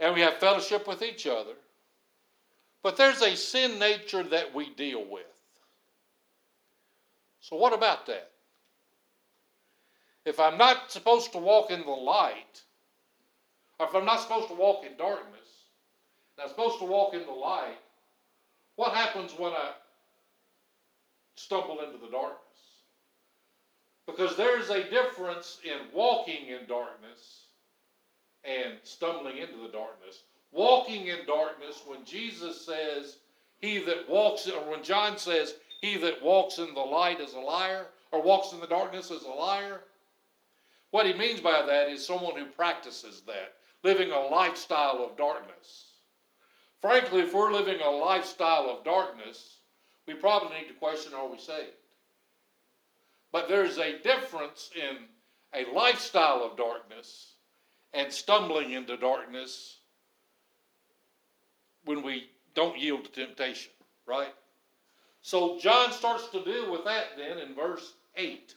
and 0.00 0.14
we 0.14 0.20
have 0.20 0.34
fellowship 0.34 0.86
with 0.86 1.02
each 1.02 1.26
other. 1.26 1.54
But 2.82 2.96
there's 2.96 3.22
a 3.22 3.34
sin 3.34 3.78
nature 3.78 4.22
that 4.24 4.54
we 4.54 4.70
deal 4.74 5.04
with. 5.08 5.22
So, 7.40 7.56
what 7.56 7.72
about 7.72 8.06
that? 8.06 8.30
If 10.26 10.40
I'm 10.40 10.58
not 10.58 10.90
supposed 10.90 11.32
to 11.32 11.38
walk 11.38 11.70
in 11.70 11.80
the 11.82 11.90
light, 11.90 12.62
or 13.78 13.86
if 13.86 13.94
I'm 13.94 14.04
not 14.04 14.20
supposed 14.20 14.48
to 14.48 14.54
walk 14.54 14.84
in 14.84 14.96
darkness, 14.96 15.40
and 16.36 16.44
I'm 16.44 16.48
supposed 16.48 16.78
to 16.78 16.84
walk 16.84 17.14
in 17.14 17.24
the 17.24 17.32
light, 17.32 17.78
what 18.76 18.92
happens 18.92 19.32
when 19.38 19.52
I 19.52 19.72
stumble 21.36 21.80
into 21.80 21.98
the 21.98 22.10
darkness? 22.10 22.40
Because 24.06 24.36
there's 24.36 24.70
a 24.70 24.88
difference 24.90 25.58
in 25.64 25.78
walking 25.92 26.48
in 26.48 26.66
darkness 26.68 27.46
and 28.44 28.74
stumbling 28.82 29.38
into 29.38 29.56
the 29.56 29.72
darkness. 29.72 30.24
Walking 30.52 31.06
in 31.06 31.26
darkness, 31.26 31.82
when 31.86 32.04
Jesus 32.04 32.60
says, 32.60 33.16
He 33.60 33.78
that 33.84 34.08
walks, 34.08 34.48
or 34.48 34.70
when 34.70 34.82
John 34.82 35.16
says, 35.16 35.54
He 35.80 35.96
that 35.98 36.22
walks 36.22 36.58
in 36.58 36.74
the 36.74 36.80
light 36.80 37.20
is 37.20 37.32
a 37.32 37.40
liar, 37.40 37.86
or 38.12 38.22
walks 38.22 38.52
in 38.52 38.60
the 38.60 38.66
darkness 38.66 39.10
is 39.10 39.22
a 39.22 39.30
liar, 39.30 39.80
what 40.94 41.06
he 41.06 41.12
means 41.12 41.40
by 41.40 41.60
that 41.66 41.88
is 41.88 42.06
someone 42.06 42.36
who 42.36 42.46
practices 42.46 43.22
that, 43.26 43.54
living 43.82 44.12
a 44.12 44.28
lifestyle 44.28 45.04
of 45.04 45.16
darkness. 45.16 45.86
Frankly, 46.84 47.22
if 47.22 47.32
we're 47.32 47.50
living 47.50 47.80
a 47.80 47.88
lifestyle 47.88 48.68
of 48.68 48.84
darkness, 48.84 49.60
we 50.06 50.12
probably 50.12 50.58
need 50.58 50.68
to 50.68 50.74
question 50.74 51.14
are 51.14 51.26
we 51.26 51.38
saved? 51.38 51.70
But 53.32 53.48
there's 53.48 53.78
a 53.78 54.00
difference 54.00 54.68
in 54.76 54.98
a 55.54 55.72
lifestyle 55.72 56.42
of 56.42 56.58
darkness 56.58 57.36
and 57.94 58.12
stumbling 58.12 58.72
into 58.72 58.98
darkness 58.98 59.78
when 61.86 62.02
we 62.02 62.28
don't 62.54 62.78
yield 62.78 63.06
to 63.06 63.10
temptation, 63.12 63.72
right? 64.04 64.34
So 65.22 65.58
John 65.58 65.90
starts 65.90 66.28
to 66.32 66.44
deal 66.44 66.70
with 66.70 66.84
that 66.84 67.16
then 67.16 67.38
in 67.38 67.54
verse 67.54 67.94
8 68.14 68.54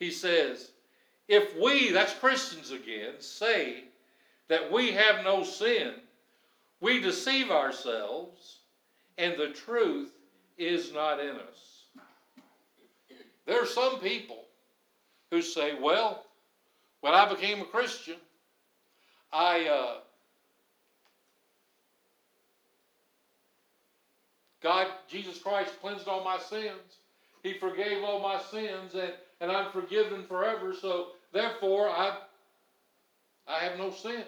he 0.00 0.10
says, 0.10 0.72
If 1.28 1.56
we, 1.56 1.92
that's 1.92 2.14
Christians 2.14 2.72
again, 2.72 3.20
say 3.20 3.84
that 4.48 4.72
we 4.72 4.90
have 4.90 5.22
no 5.22 5.44
sin, 5.44 5.92
we 6.80 7.00
deceive 7.00 7.50
ourselves, 7.50 8.58
and 9.16 9.36
the 9.36 9.48
truth 9.48 10.12
is 10.56 10.92
not 10.92 11.20
in 11.20 11.36
us. 11.36 11.84
There 13.46 13.62
are 13.62 13.66
some 13.66 13.98
people 14.00 14.44
who 15.30 15.42
say, 15.42 15.78
Well, 15.80 16.24
when 17.00 17.14
I 17.14 17.28
became 17.28 17.60
a 17.60 17.66
Christian, 17.66 18.16
I. 19.32 19.66
Uh, 19.66 20.00
God, 24.60 24.88
Jesus 25.08 25.38
Christ 25.38 25.80
cleansed 25.80 26.08
all 26.08 26.24
my 26.24 26.38
sins. 26.38 26.98
He 27.44 27.54
forgave 27.54 28.02
all 28.02 28.20
my 28.20 28.40
sins, 28.50 28.94
and 28.94 29.12
and 29.40 29.52
I'm 29.52 29.70
forgiven 29.72 30.24
forever, 30.24 30.74
so 30.74 31.08
therefore 31.32 31.88
I, 31.88 32.18
I 33.46 33.58
have 33.60 33.78
no 33.78 33.90
sin. 33.90 34.24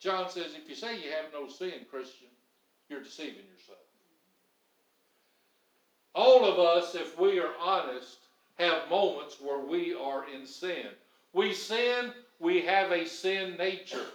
John 0.00 0.30
says, 0.30 0.54
if 0.54 0.68
you 0.68 0.74
say 0.74 0.96
you 0.96 1.10
have 1.10 1.26
no 1.32 1.48
sin, 1.48 1.72
Christian, 1.90 2.28
you're 2.88 3.02
deceiving 3.02 3.44
yourself. 3.52 3.78
All 6.14 6.44
of 6.44 6.58
us, 6.58 6.94
if 6.94 7.18
we 7.18 7.38
are 7.38 7.52
honest, 7.60 8.16
have 8.58 8.88
moments 8.88 9.36
where 9.40 9.58
we 9.58 9.94
are 9.94 10.24
in 10.28 10.46
sin. 10.46 10.86
We 11.32 11.52
sin, 11.52 12.12
we 12.38 12.62
have 12.62 12.90
a 12.90 13.06
sin 13.06 13.56
nature. 13.58 14.06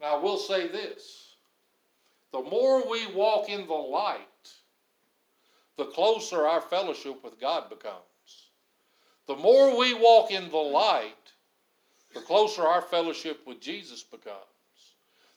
Now, 0.00 0.16
I 0.16 0.22
will 0.22 0.38
say 0.38 0.68
this 0.68 1.36
the 2.32 2.42
more 2.42 2.88
we 2.88 3.06
walk 3.14 3.48
in 3.48 3.66
the 3.66 3.72
light, 3.72 4.20
the 5.78 5.86
closer 5.86 6.46
our 6.46 6.60
fellowship 6.60 7.24
with 7.24 7.40
God 7.40 7.70
becomes. 7.70 8.02
The 9.26 9.36
more 9.36 9.78
we 9.78 9.94
walk 9.94 10.30
in 10.30 10.50
the 10.50 10.56
light, 10.56 11.32
the 12.16 12.22
closer 12.22 12.66
our 12.66 12.80
fellowship 12.80 13.46
with 13.46 13.60
Jesus 13.60 14.02
becomes. 14.02 14.40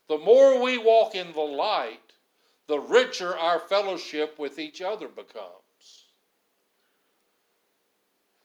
The 0.07 0.17
more 0.17 0.62
we 0.63 0.77
walk 0.77 1.13
in 1.13 1.33
the 1.33 1.41
light, 1.41 2.00
the 2.67 2.79
richer 2.79 3.38
our 3.38 3.59
fellowship 3.59 4.39
with 4.39 4.57
each 4.59 4.81
other 4.81 5.09
becomes. 5.09 6.05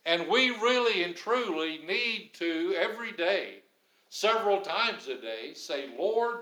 And 0.05 0.29
we 0.29 0.51
really 0.51 1.05
and 1.05 1.15
truly 1.15 1.79
need 1.87 2.33
to, 2.35 2.75
every 2.77 3.13
day, 3.13 3.61
several 4.11 4.61
times 4.61 5.07
a 5.07 5.15
day, 5.15 5.55
say, 5.55 5.87
Lord, 5.97 6.39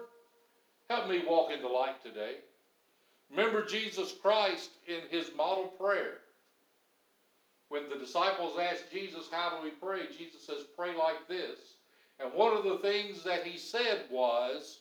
help 0.89 1.11
me 1.11 1.23
walk 1.29 1.53
in 1.53 1.61
the 1.61 1.69
light 1.69 2.03
today. 2.03 2.37
Remember 3.31 3.65
Jesus 3.65 4.15
Christ 4.21 4.71
in 4.89 5.01
his 5.11 5.31
model 5.37 5.67
prayer. 5.67 6.19
When 7.69 7.89
the 7.89 7.97
disciples 7.97 8.59
asked 8.59 8.91
Jesus, 8.91 9.29
How 9.31 9.57
do 9.57 9.63
we 9.63 9.71
pray? 9.71 10.07
Jesus 10.07 10.45
says, 10.45 10.65
Pray 10.77 10.97
like 10.97 11.29
this. 11.29 11.59
And 12.23 12.33
one 12.35 12.57
of 12.57 12.65
the 12.65 12.79
things 12.79 13.23
that 13.25 13.45
he 13.45 13.59
said 13.59 14.03
was, 14.11 14.81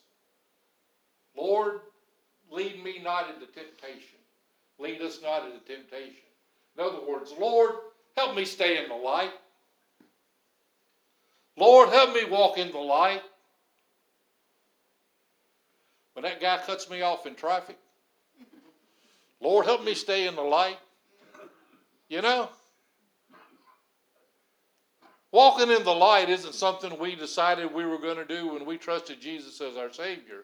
Lord, 1.36 1.80
lead 2.52 2.84
me 2.84 3.00
not 3.04 3.30
into 3.30 3.48
temptation. 3.48 4.20
Lead 4.78 5.02
us 5.02 5.20
not 5.24 5.46
into 5.46 5.60
temptation. 5.60 6.24
In 6.78 6.84
other 6.84 7.00
words, 7.08 7.34
Lord, 7.40 7.72
help 8.16 8.36
me 8.36 8.46
stay 8.46 8.84
in 8.84 8.90
the 8.90 8.96
light. 8.96 9.32
Lord, 11.58 11.90
help 11.90 12.14
me 12.14 12.26
walk 12.26 12.58
in 12.58 12.72
the 12.72 12.80
light. 12.80 13.22
When 16.14 16.24
that 16.24 16.42
guy 16.42 16.60
cuts 16.66 16.90
me 16.90 17.02
off 17.02 17.26
in 17.26 17.36
traffic, 17.36 17.78
Lord, 19.40 19.66
help 19.66 19.84
me 19.84 19.96
stay 19.96 20.28
in 20.28 20.36
the 20.36 20.42
light. 20.42 20.78
You 22.10 22.22
know? 22.22 22.50
Walking 25.32 25.72
in 25.72 25.84
the 25.84 25.94
light 25.94 26.30
isn't 26.30 26.56
something 26.56 27.00
we 27.00 27.16
decided 27.16 27.74
we 27.74 27.86
were 27.86 27.98
going 27.98 28.18
to 28.18 28.26
do 28.26 28.54
when 28.54 28.66
we 28.66 28.78
trusted 28.78 29.22
Jesus 29.22 29.62
as 29.62 29.78
our 29.78 29.92
Savior. 29.92 30.44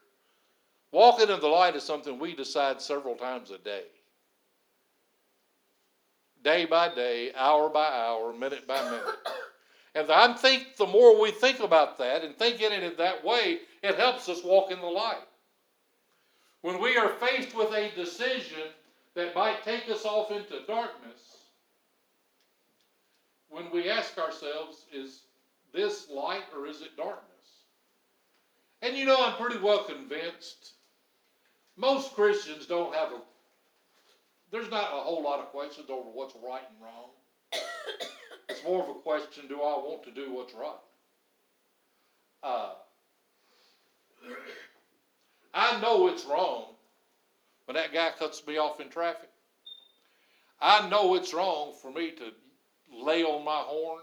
Walking 0.92 1.30
in 1.30 1.42
the 1.42 1.48
light 1.48 1.76
is 1.76 1.84
something 1.84 2.18
we 2.18 2.34
decide 2.34 2.82
several 2.82 3.16
times 3.16 3.52
a 3.52 3.58
day. 3.58 3.84
Day 6.44 6.66
by 6.66 6.94
day, 6.94 7.32
hour 7.36 7.68
by 7.68 7.88
hour, 7.88 8.32
minute 8.32 8.66
by 8.66 8.82
minute. 8.84 9.04
And 9.96 10.10
I 10.10 10.34
think 10.34 10.78
the 10.78 10.86
more 10.86 11.20
we 11.20 11.32
think 11.32 11.60
about 11.60 11.98
that 11.98 12.24
and 12.24 12.38
think 12.38 12.62
in 12.62 12.72
it 12.72 12.84
in 12.84 12.96
that 12.98 13.26
way, 13.26 13.60
it 13.84 13.96
helps 13.96 14.30
us 14.30 14.44
walk 14.44 14.72
in 14.72 14.80
the 14.80 14.86
light. 14.86 15.28
When 16.62 16.80
we 16.80 16.98
are 16.98 17.10
faced 17.10 17.56
with 17.56 17.74
a 17.74 17.92
decision 17.96 18.70
that 19.16 19.36
might 19.36 19.64
take 19.64 19.90
us 19.90 20.06
off 20.06 20.32
into 20.32 20.66
darkness, 20.68 21.37
when 23.50 23.72
we 23.72 23.90
ask 23.90 24.18
ourselves, 24.18 24.86
is 24.94 25.22
this 25.74 26.10
light 26.10 26.44
or 26.56 26.68
is 26.68 26.82
it 26.82 26.96
darkness? 26.98 27.24
And 28.82 28.96
you 28.96 29.06
know, 29.06 29.18
I'm 29.20 29.36
pretty 29.36 29.60
well 29.60 29.84
convinced 29.84 30.74
most 31.76 32.14
Christians 32.14 32.66
don't 32.66 32.94
have 32.94 33.12
a, 33.12 33.22
there's 34.52 34.70
not 34.70 34.86
a 34.86 35.02
whole 35.02 35.24
lot 35.24 35.40
of 35.40 35.48
questions 35.48 35.90
over 35.90 36.10
what's 36.10 36.36
right 36.44 36.64
and 36.68 36.82
wrong. 36.82 37.10
it's 38.50 38.64
more 38.64 38.84
of 38.84 38.90
a 38.90 39.00
question 39.00 39.48
do 39.48 39.56
I 39.56 39.78
want 39.78 40.04
to 40.04 40.12
do 40.12 40.34
what's 40.34 40.54
right? 40.54 40.72
Uh, 42.44 42.74
I 45.54 45.80
know 45.82 46.08
it's 46.08 46.26
wrong 46.26 46.66
when 47.66 47.76
that 47.76 47.94
guy 47.94 48.12
cuts 48.18 48.46
me 48.46 48.58
off 48.58 48.80
in 48.80 48.90
traffic. 48.90 49.30
I 50.60 50.88
know 50.90 51.16
it's 51.16 51.34
wrong 51.34 51.74
for 51.82 51.92
me 51.92 52.12
to 52.12 52.32
lay 52.94 53.24
on 53.24 53.44
my 53.44 53.58
horn 53.58 54.02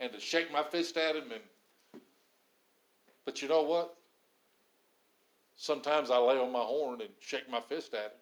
and 0.00 0.12
to 0.12 0.20
shake 0.20 0.52
my 0.52 0.62
fist 0.62 0.96
at 0.96 1.16
him 1.16 1.30
and 1.32 1.42
but 3.24 3.40
you 3.40 3.46
know 3.46 3.62
what? 3.62 3.94
Sometimes 5.56 6.10
I 6.10 6.18
lay 6.18 6.36
on 6.36 6.50
my 6.50 6.58
horn 6.58 7.00
and 7.00 7.10
shake 7.20 7.48
my 7.48 7.60
fist 7.60 7.94
at 7.94 8.06
him. 8.06 8.18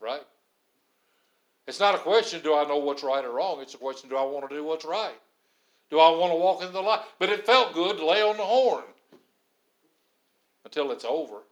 Right? 0.00 0.22
It's 1.68 1.78
not 1.78 1.94
a 1.94 1.98
question, 1.98 2.40
do 2.42 2.54
I 2.54 2.64
know 2.64 2.78
what's 2.78 3.04
right 3.04 3.24
or 3.24 3.30
wrong? 3.30 3.60
It's 3.60 3.74
a 3.74 3.78
question, 3.78 4.10
do 4.10 4.16
I 4.16 4.24
want 4.24 4.48
to 4.48 4.54
do 4.54 4.64
what's 4.64 4.84
right? 4.84 5.14
Do 5.88 6.00
I 6.00 6.10
want 6.10 6.32
to 6.32 6.36
walk 6.36 6.64
in 6.64 6.72
the 6.72 6.80
light? 6.80 7.02
But 7.20 7.28
it 7.28 7.46
felt 7.46 7.74
good 7.74 7.96
to 7.98 8.06
lay 8.06 8.22
on 8.22 8.36
the 8.36 8.42
horn 8.42 8.82
until 10.64 10.90
it's 10.90 11.04
over 11.04 11.42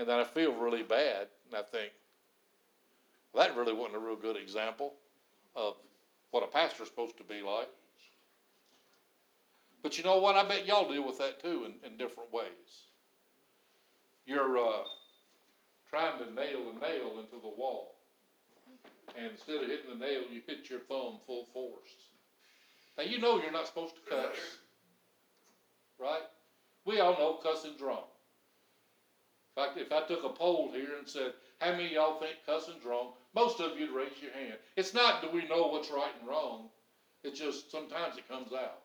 and 0.00 0.08
then 0.08 0.18
I 0.18 0.24
feel 0.24 0.54
really 0.54 0.82
bad. 0.82 1.28
and 1.46 1.58
I 1.58 1.62
think, 1.62 1.92
well, 3.32 3.46
that 3.46 3.54
really 3.54 3.74
wasn't 3.74 3.96
a 3.96 3.98
real 3.98 4.16
good 4.16 4.36
example 4.36 4.94
of 5.54 5.74
what 6.30 6.44
a 6.44 6.46
pastor's 6.46 6.88
supposed 6.88 7.18
to 7.18 7.24
be 7.24 7.42
like. 7.42 7.68
But 9.82 9.96
you 9.98 10.04
know 10.04 10.18
what? 10.18 10.36
I 10.36 10.46
bet 10.46 10.66
y'all 10.66 10.90
deal 10.90 11.06
with 11.06 11.18
that 11.18 11.42
too 11.42 11.66
in, 11.66 11.90
in 11.90 11.96
different 11.96 12.32
ways. 12.32 12.88
You're 14.26 14.58
uh, 14.58 14.84
trying 15.88 16.18
to 16.18 16.32
nail 16.34 16.70
a 16.70 16.80
nail 16.80 17.18
into 17.18 17.40
the 17.42 17.48
wall. 17.48 17.96
And 19.16 19.32
instead 19.32 19.56
of 19.56 19.68
hitting 19.68 19.90
the 19.90 19.98
nail, 19.98 20.22
you 20.30 20.42
hit 20.46 20.70
your 20.70 20.80
thumb 20.80 21.18
full 21.26 21.46
force. 21.52 21.90
Now 22.96 23.04
you 23.04 23.18
know 23.18 23.40
you're 23.42 23.50
not 23.50 23.66
supposed 23.66 23.94
to 23.96 24.10
cuss. 24.10 24.36
Right? 25.98 26.22
We 26.84 27.00
all 27.00 27.14
know 27.14 27.40
cussing's 27.42 27.80
wrong. 27.80 28.04
In 29.56 29.64
fact, 29.64 29.78
if 29.78 29.92
I 29.92 30.06
took 30.06 30.24
a 30.24 30.28
poll 30.28 30.70
here 30.72 30.96
and 30.98 31.08
said, 31.08 31.32
how 31.60 31.72
many 31.72 31.94
y'all 31.94 32.20
think 32.20 32.36
cussing's 32.46 32.84
wrong? 32.84 33.12
Most 33.34 33.60
of 33.60 33.78
you'd 33.78 33.94
raise 33.94 34.10
your 34.20 34.32
hand. 34.32 34.58
It's 34.76 34.94
not 34.94 35.22
do 35.22 35.30
we 35.30 35.46
know 35.48 35.68
what's 35.68 35.90
right 35.90 36.12
and 36.18 36.28
wrong. 36.28 36.68
It's 37.22 37.38
just 37.38 37.70
sometimes 37.70 38.16
it 38.16 38.28
comes 38.28 38.52
out. 38.52 38.80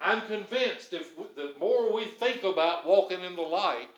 I'm 0.00 0.22
convinced 0.22 0.92
if 0.92 1.16
we, 1.16 1.24
the 1.36 1.54
more 1.60 1.92
we 1.92 2.06
think 2.06 2.42
about 2.42 2.86
walking 2.86 3.22
in 3.22 3.36
the 3.36 3.42
light 3.42 3.88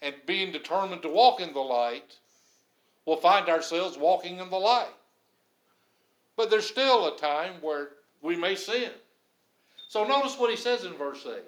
and 0.00 0.14
being 0.24 0.50
determined 0.50 1.02
to 1.02 1.08
walk 1.08 1.40
in 1.40 1.52
the 1.52 1.60
light, 1.60 2.16
we'll 3.04 3.18
find 3.18 3.48
ourselves 3.48 3.98
walking 3.98 4.38
in 4.38 4.48
the 4.48 4.56
light. 4.56 4.94
But 6.36 6.50
there's 6.50 6.66
still 6.66 7.14
a 7.14 7.18
time 7.18 7.54
where 7.60 7.90
we 8.22 8.36
may 8.36 8.54
sin. 8.54 8.90
So 9.88 10.06
notice 10.06 10.38
what 10.38 10.50
he 10.50 10.56
says 10.56 10.84
in 10.84 10.94
verse 10.94 11.24
8. 11.26 11.42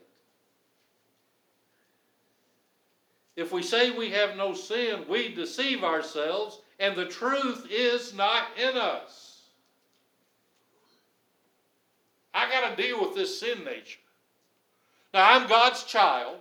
If 3.39 3.53
we 3.53 3.63
say 3.63 3.93
we 3.93 4.11
have 4.11 4.37
no 4.37 4.53
sin, 4.53 5.05
we 5.09 5.33
deceive 5.33 5.85
ourselves, 5.85 6.59
and 6.81 6.97
the 6.97 7.07
truth 7.07 7.69
is 7.71 8.13
not 8.13 8.47
in 8.61 8.77
us. 8.77 9.43
I 12.35 12.51
got 12.51 12.77
to 12.77 12.83
deal 12.83 13.01
with 13.01 13.15
this 13.15 13.39
sin 13.39 13.63
nature. 13.63 14.01
Now, 15.15 15.31
I'm 15.31 15.49
God's 15.49 15.85
child. 15.85 16.39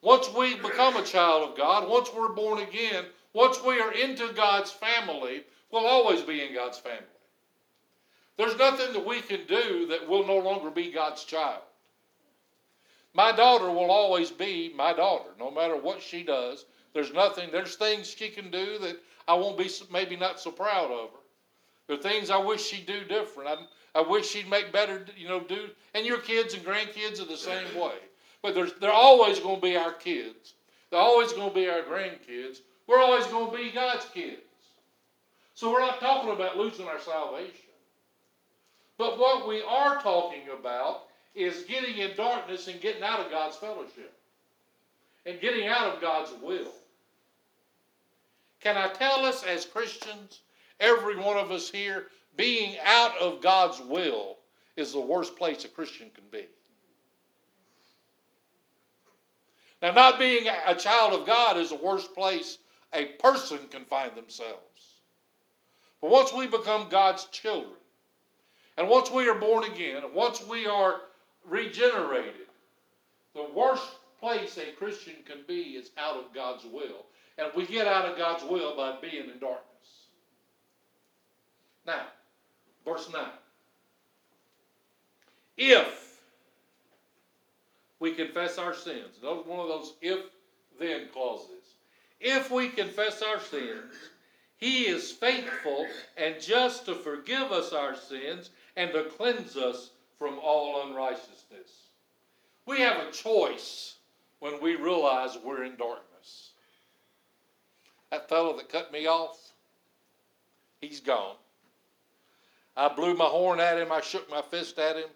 Once 0.00 0.32
we 0.32 0.54
become 0.54 0.96
a 0.96 1.04
child 1.04 1.50
of 1.50 1.54
God, 1.54 1.86
once 1.86 2.08
we're 2.16 2.32
born 2.32 2.60
again, 2.60 3.04
once 3.34 3.62
we 3.62 3.78
are 3.78 3.92
into 3.92 4.32
God's 4.32 4.70
family, 4.70 5.44
we'll 5.70 5.86
always 5.86 6.22
be 6.22 6.42
in 6.42 6.54
God's 6.54 6.78
family. 6.78 7.04
There's 8.38 8.56
nothing 8.56 8.94
that 8.94 9.06
we 9.06 9.20
can 9.20 9.40
do 9.46 9.86
that 9.88 10.08
will 10.08 10.26
no 10.26 10.38
longer 10.38 10.70
be 10.70 10.90
God's 10.90 11.24
child. 11.24 11.60
My 13.14 13.30
daughter 13.30 13.70
will 13.70 13.90
always 13.92 14.30
be 14.32 14.72
my 14.76 14.92
daughter, 14.92 15.30
no 15.38 15.50
matter 15.50 15.76
what 15.76 16.02
she 16.02 16.24
does. 16.24 16.64
There's 16.92 17.12
nothing, 17.12 17.50
there's 17.52 17.76
things 17.76 18.10
she 18.10 18.28
can 18.28 18.50
do 18.50 18.78
that 18.78 19.00
I 19.28 19.34
won't 19.34 19.56
be 19.56 19.70
maybe 19.90 20.16
not 20.16 20.40
so 20.40 20.50
proud 20.50 20.90
of 20.90 21.10
her. 21.10 21.18
There 21.86 21.96
are 21.96 22.02
things 22.02 22.30
I 22.30 22.38
wish 22.38 22.64
she'd 22.64 22.86
do 22.86 23.04
different. 23.04 23.48
I, 23.94 24.00
I 24.00 24.02
wish 24.02 24.28
she'd 24.28 24.48
make 24.48 24.72
better, 24.72 25.06
you 25.16 25.28
know, 25.28 25.40
do. 25.40 25.68
And 25.94 26.04
your 26.04 26.18
kids 26.18 26.54
and 26.54 26.64
grandkids 26.64 27.20
are 27.20 27.26
the 27.26 27.36
same 27.36 27.78
way. 27.78 27.94
But 28.42 28.54
there's, 28.54 28.72
they're 28.74 28.92
always 28.92 29.38
going 29.38 29.56
to 29.56 29.62
be 29.62 29.76
our 29.76 29.92
kids. 29.92 30.54
They're 30.90 31.00
always 31.00 31.32
going 31.32 31.50
to 31.50 31.54
be 31.54 31.68
our 31.68 31.82
grandkids. 31.82 32.58
We're 32.86 33.00
always 33.00 33.26
going 33.26 33.50
to 33.50 33.56
be 33.56 33.70
God's 33.70 34.06
kids. 34.06 34.40
So 35.54 35.70
we're 35.72 35.80
not 35.80 36.00
talking 36.00 36.32
about 36.32 36.56
losing 36.56 36.86
our 36.86 37.00
salvation. 37.00 37.52
But 38.98 39.18
what 39.18 39.46
we 39.48 39.62
are 39.62 40.00
talking 40.02 40.42
about 40.58 41.04
is 41.34 41.64
getting 41.64 41.98
in 41.98 42.16
darkness 42.16 42.68
and 42.68 42.80
getting 42.80 43.02
out 43.02 43.20
of 43.20 43.30
God's 43.30 43.56
fellowship 43.56 44.12
and 45.26 45.40
getting 45.40 45.66
out 45.66 45.94
of 45.94 46.00
God's 46.00 46.32
will. 46.42 46.72
Can 48.60 48.76
I 48.76 48.88
tell 48.88 49.26
us 49.26 49.44
as 49.44 49.66
Christians, 49.66 50.40
every 50.80 51.16
one 51.16 51.36
of 51.36 51.50
us 51.50 51.70
here, 51.70 52.06
being 52.36 52.76
out 52.84 53.16
of 53.18 53.42
God's 53.42 53.80
will 53.80 54.38
is 54.76 54.92
the 54.92 55.00
worst 55.00 55.36
place 55.36 55.64
a 55.64 55.68
Christian 55.68 56.10
can 56.14 56.24
be? 56.30 56.46
Now, 59.82 59.92
not 59.92 60.18
being 60.18 60.46
a 60.66 60.74
child 60.74 61.12
of 61.18 61.26
God 61.26 61.58
is 61.58 61.68
the 61.68 61.76
worst 61.76 62.14
place 62.14 62.58
a 62.94 63.04
person 63.04 63.58
can 63.70 63.84
find 63.84 64.14
themselves. 64.14 65.02
But 66.00 66.10
once 66.10 66.32
we 66.32 66.46
become 66.46 66.88
God's 66.88 67.26
children, 67.26 67.76
and 68.78 68.88
once 68.88 69.10
we 69.10 69.28
are 69.28 69.38
born 69.38 69.64
again, 69.64 70.04
and 70.04 70.14
once 70.14 70.42
we 70.46 70.66
are 70.66 71.00
regenerated, 71.48 72.48
the 73.34 73.46
worst 73.54 73.86
place 74.20 74.58
a 74.58 74.72
Christian 74.72 75.14
can 75.24 75.38
be 75.46 75.76
is 75.76 75.90
out 75.98 76.16
of 76.16 76.32
God's 76.34 76.64
will. 76.64 77.06
And 77.36 77.48
we 77.56 77.66
get 77.66 77.86
out 77.86 78.06
of 78.06 78.16
God's 78.16 78.44
will 78.44 78.76
by 78.76 78.96
being 79.00 79.24
in 79.24 79.38
darkness. 79.40 79.60
Now, 81.86 82.06
verse 82.84 83.08
9. 83.12 83.22
If 85.56 86.20
we 87.98 88.12
confess 88.12 88.58
our 88.58 88.74
sins, 88.74 89.18
another 89.20 89.42
one 89.42 89.60
of 89.60 89.68
those 89.68 89.94
if 90.00 90.20
then 90.78 91.08
clauses. 91.12 91.50
If 92.20 92.50
we 92.50 92.68
confess 92.68 93.22
our 93.22 93.40
sins, 93.40 93.94
he 94.56 94.86
is 94.86 95.12
faithful 95.12 95.86
and 96.16 96.40
just 96.40 96.86
to 96.86 96.94
forgive 96.94 97.52
us 97.52 97.72
our 97.72 97.94
sins 97.94 98.50
and 98.76 98.92
to 98.92 99.04
cleanse 99.04 99.56
us 99.56 99.90
from 100.18 100.38
all 100.38 100.86
unrighteousness. 100.86 101.33
We 102.66 102.80
have 102.80 103.06
a 103.06 103.10
choice 103.10 103.96
when 104.40 104.60
we 104.60 104.76
realize 104.76 105.36
we're 105.44 105.64
in 105.64 105.76
darkness. 105.76 106.50
That 108.10 108.28
fellow 108.28 108.56
that 108.56 108.68
cut 108.68 108.92
me 108.92 109.06
off, 109.06 109.38
he's 110.80 111.00
gone. 111.00 111.36
I 112.76 112.88
blew 112.88 113.14
my 113.14 113.26
horn 113.26 113.60
at 113.60 113.78
him, 113.78 113.92
I 113.92 114.00
shook 114.00 114.28
my 114.30 114.42
fist 114.42 114.78
at 114.78 114.96
him. 114.96 115.08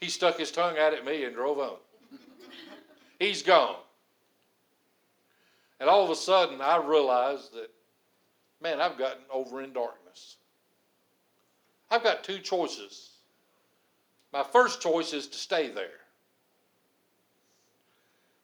He 0.00 0.08
stuck 0.08 0.38
his 0.38 0.50
tongue 0.50 0.78
out 0.78 0.94
at 0.94 1.04
me 1.04 1.24
and 1.24 1.34
drove 1.34 1.58
on. 1.58 1.76
he's 3.18 3.42
gone. 3.42 3.76
And 5.80 5.88
all 5.88 6.04
of 6.04 6.10
a 6.10 6.16
sudden, 6.16 6.60
I 6.60 6.76
realized 6.76 7.54
that, 7.54 7.70
man, 8.60 8.80
I've 8.80 8.98
gotten 8.98 9.22
over 9.32 9.62
in 9.62 9.72
darkness. 9.72 10.36
I've 11.90 12.02
got 12.02 12.24
two 12.24 12.38
choices. 12.38 13.11
My 14.32 14.42
first 14.42 14.80
choice 14.80 15.12
is 15.12 15.26
to 15.28 15.38
stay 15.38 15.68
there. 15.68 16.00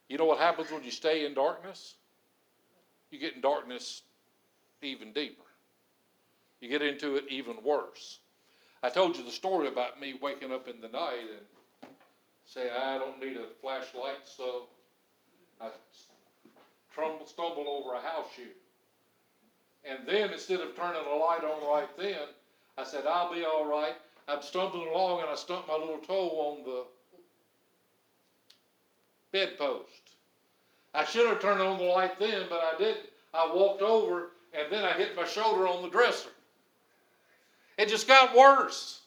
You 0.09 0.19
know 0.19 0.25
what 0.25 0.39
happens 0.39 0.71
when 0.71 0.85
you 0.85 0.91
stay 0.91 1.25
in 1.27 1.35
darkness? 1.35 1.95
You 3.11 3.19
get 3.19 3.35
in 3.35 3.41
darkness 3.41 4.03
even 4.83 5.13
deeper. 5.13 5.43
You 6.61 6.69
get 6.69 6.83
into 6.83 7.17
it 7.17 7.25
even 7.29 7.57
worse. 7.63 8.19
I 8.83 8.91
told 8.91 9.17
you 9.17 9.25
the 9.25 9.31
story 9.31 9.69
about 9.69 10.01
me 10.01 10.15
waking 10.21 10.53
up 10.53 10.69
in 10.69 10.81
the 10.81 10.89
night 10.89 11.27
and 11.31 11.91
say, 12.47 12.71
I 12.71 12.99
don't 12.99 13.21
need 13.21 13.37
a 13.37 13.47
flashlight, 13.61 14.25
so 14.25 14.67
I 15.61 15.71
stumble 17.27 17.67
over 17.69 17.95
a 17.95 18.01
house 18.01 18.27
shoe. 18.35 18.43
And 19.85 20.01
then 20.07 20.33
instead 20.33 20.61
of 20.61 20.77
turning 20.77 21.03
the 21.05 21.17
light 21.17 21.45
on 21.45 21.67
right 21.71 21.89
then, 21.97 22.29
I 22.77 22.85
said, 22.85 23.07
I'll 23.07 23.33
be 23.33 23.45
all 23.45 23.67
right. 23.69 23.95
I'm 24.29 24.43
stumbling 24.43 24.89
along 24.89 25.23
and 25.23 25.31
I 25.31 25.35
stumped 25.35 25.69
my 25.69 25.75
little 25.75 25.99
toe 25.99 26.29
on 26.29 26.65
the 26.65 26.85
bedpost. 29.33 30.17
I 30.95 31.05
should 31.05 31.27
have 31.27 31.41
turned 31.41 31.63
on 31.63 31.79
the 31.79 31.85
light 31.85 32.19
then, 32.19 32.47
but 32.51 32.61
I 32.63 32.77
didn't. 32.77 33.07
I 33.33 33.51
walked 33.53 33.83
over 33.83 34.33
and 34.53 34.71
then 34.71 34.85
I 34.85 34.93
hit 34.93 35.17
my 35.17 35.25
shoulder 35.25 35.67
on 35.67 35.83
the 35.83 35.89
dresser. 35.89 36.31
It 37.79 37.89
just 37.89 38.07
got 38.07 38.37
worse. 38.37 39.01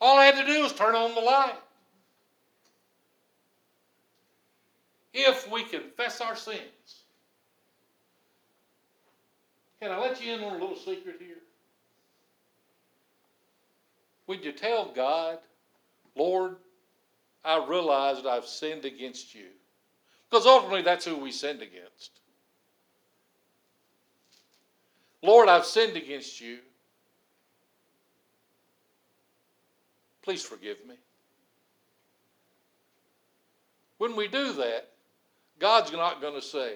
All 0.00 0.18
I 0.18 0.26
had 0.26 0.36
to 0.36 0.46
do 0.46 0.62
was 0.62 0.72
turn 0.72 0.94
on 0.94 1.14
the 1.14 1.20
light. 1.20 1.58
If 5.14 5.50
we 5.50 5.64
confess 5.64 6.20
our 6.20 6.36
sins, 6.36 6.58
can 9.80 9.90
I 9.90 9.98
let 9.98 10.22
you 10.22 10.34
in 10.34 10.44
on 10.44 10.56
a 10.56 10.58
little 10.58 10.76
secret 10.76 11.16
here? 11.18 11.38
Would 14.28 14.44
you 14.44 14.52
tell 14.52 14.92
God, 14.94 15.38
Lord, 16.14 16.56
I 17.44 17.64
realize 17.66 18.22
that 18.22 18.28
I've 18.28 18.46
sinned 18.46 18.84
against 18.84 19.34
you? 19.34 19.46
Because 20.30 20.46
ultimately, 20.46 20.82
that's 20.82 21.06
who 21.06 21.16
we 21.16 21.32
sinned 21.32 21.62
against. 21.62 22.20
Lord, 25.22 25.48
I've 25.48 25.64
sinned 25.64 25.96
against 25.96 26.40
you. 26.40 26.58
Please 30.22 30.42
forgive 30.42 30.76
me. 30.86 30.96
When 33.96 34.14
we 34.14 34.28
do 34.28 34.52
that, 34.52 34.90
God's 35.58 35.90
not 35.90 36.20
going 36.20 36.34
to 36.34 36.42
say, 36.42 36.74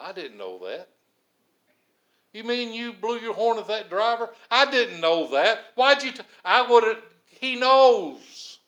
I 0.00 0.12
didn't 0.12 0.38
know 0.38 0.58
that. 0.64 0.88
You 2.34 2.42
mean 2.42 2.74
you 2.74 2.92
blew 2.92 3.18
your 3.18 3.32
horn 3.32 3.58
at 3.58 3.68
that 3.68 3.88
driver? 3.88 4.28
I 4.50 4.68
didn't 4.68 5.00
know 5.00 5.30
that. 5.30 5.66
Why'd 5.76 6.02
you? 6.02 6.10
T- 6.10 6.20
I 6.44 6.68
would 6.68 6.82
have. 6.82 6.98
He 7.26 7.54
knows. 7.54 8.58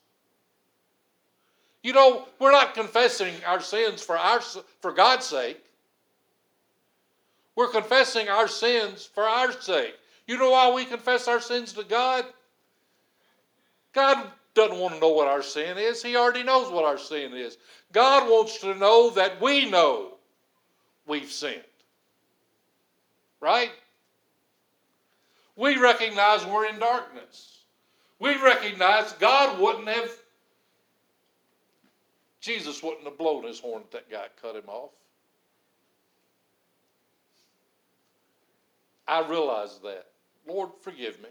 You 1.82 1.92
know, 1.92 2.26
we're 2.38 2.52
not 2.52 2.74
confessing 2.74 3.34
our 3.44 3.60
sins 3.60 4.02
for, 4.02 4.16
our, 4.16 4.40
for 4.40 4.92
God's 4.92 5.26
sake. 5.26 5.62
We're 7.56 7.68
confessing 7.68 8.28
our 8.28 8.48
sins 8.48 9.08
for 9.12 9.24
our 9.24 9.52
sake. 9.52 9.94
You 10.26 10.38
know 10.38 10.50
why 10.50 10.72
we 10.72 10.84
confess 10.84 11.26
our 11.26 11.40
sins 11.40 11.72
to 11.72 11.84
God? 11.84 12.24
God 13.92 14.30
doesn't 14.54 14.78
want 14.78 14.94
to 14.94 15.00
know 15.00 15.10
what 15.10 15.26
our 15.26 15.42
sin 15.42 15.76
is. 15.78 16.02
He 16.02 16.16
already 16.16 16.42
knows 16.42 16.70
what 16.70 16.84
our 16.84 16.98
sin 16.98 17.32
is. 17.34 17.56
God 17.92 18.28
wants 18.28 18.58
to 18.60 18.74
know 18.74 19.10
that 19.10 19.40
we 19.40 19.70
know 19.70 20.14
we've 21.06 21.30
sinned. 21.30 21.62
Right? 23.46 23.70
We 25.54 25.76
recognize 25.76 26.44
we're 26.44 26.66
in 26.66 26.80
darkness. 26.80 27.60
We 28.18 28.34
recognize 28.42 29.12
God 29.12 29.60
wouldn't 29.60 29.86
have, 29.86 30.10
Jesus 32.40 32.82
wouldn't 32.82 33.04
have 33.04 33.16
blown 33.16 33.44
his 33.44 33.60
horn 33.60 33.82
if 33.84 33.92
that 33.92 34.10
guy 34.10 34.26
cut 34.42 34.56
him 34.56 34.68
off. 34.68 34.90
I 39.06 39.24
realize 39.28 39.78
that. 39.84 40.06
Lord, 40.48 40.70
forgive 40.80 41.22
me. 41.22 41.28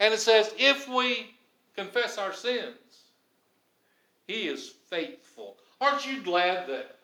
And 0.00 0.14
it 0.14 0.20
says, 0.20 0.54
if 0.58 0.88
we 0.88 1.34
confess 1.76 2.16
our 2.16 2.32
sins, 2.32 3.10
He 4.26 4.48
is 4.48 4.70
faithful. 4.88 5.58
Aren't 5.82 6.06
you 6.06 6.22
glad 6.22 6.66
that 6.68 6.96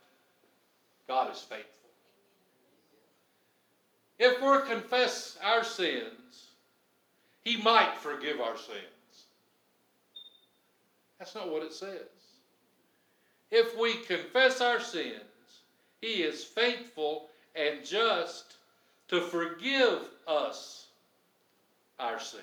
God 1.06 1.30
is 1.30 1.42
faithful? 1.42 1.77
If 4.18 4.40
we 4.40 4.68
confess 4.68 5.38
our 5.42 5.64
sins, 5.64 6.48
He 7.44 7.56
might 7.56 7.96
forgive 7.98 8.40
our 8.40 8.56
sins. 8.56 9.26
That's 11.18 11.34
not 11.34 11.50
what 11.50 11.62
it 11.62 11.72
says. 11.72 12.08
If 13.50 13.76
we 13.78 13.94
confess 13.94 14.60
our 14.60 14.80
sins, 14.80 15.22
He 16.00 16.22
is 16.22 16.44
faithful 16.44 17.28
and 17.54 17.84
just 17.84 18.56
to 19.08 19.20
forgive 19.20 20.00
us 20.26 20.86
our 21.98 22.20
sins 22.20 22.42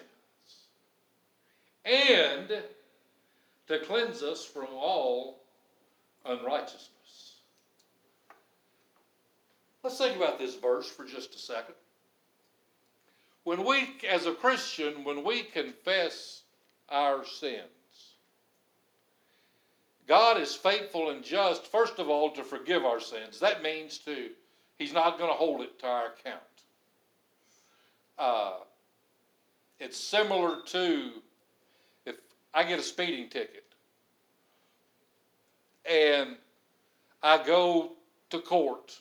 and 1.86 2.64
to 3.68 3.80
cleanse 3.80 4.24
us 4.24 4.44
from 4.44 4.68
all 4.74 5.40
unrighteousness. 6.26 6.90
Let's 9.86 10.00
think 10.00 10.18
about 10.18 10.40
this 10.40 10.56
verse 10.56 10.90
for 10.90 11.06
just 11.06 11.36
a 11.36 11.38
second. 11.38 11.76
When 13.44 13.64
we, 13.64 13.88
as 14.10 14.26
a 14.26 14.34
Christian, 14.34 15.04
when 15.04 15.24
we 15.24 15.44
confess 15.44 16.42
our 16.90 17.24
sins, 17.24 17.62
God 20.08 20.42
is 20.42 20.56
faithful 20.56 21.12
and 21.12 21.24
just, 21.24 21.68
first 21.68 22.00
of 22.00 22.10
all, 22.10 22.32
to 22.32 22.44
forgive 22.44 22.84
our 22.84 23.00
sins. 23.00 23.40
That 23.40 23.62
means 23.62 24.00
to, 24.00 24.32
He's 24.80 24.92
not 24.92 25.20
going 25.20 25.30
to 25.30 25.38
hold 25.38 25.62
it 25.62 25.78
to 25.82 25.86
our 25.86 26.08
account. 26.08 26.42
Uh, 28.18 28.54
it's 29.80 30.00
similar 30.00 30.64
to 30.66 31.12
if 32.08 32.16
I 32.56 32.64
get 32.64 32.80
a 32.80 32.84
speeding 32.84 33.30
ticket 33.30 33.66
and 35.88 36.38
I 37.22 37.46
go 37.46 37.92
to 38.32 38.40
court 38.40 39.00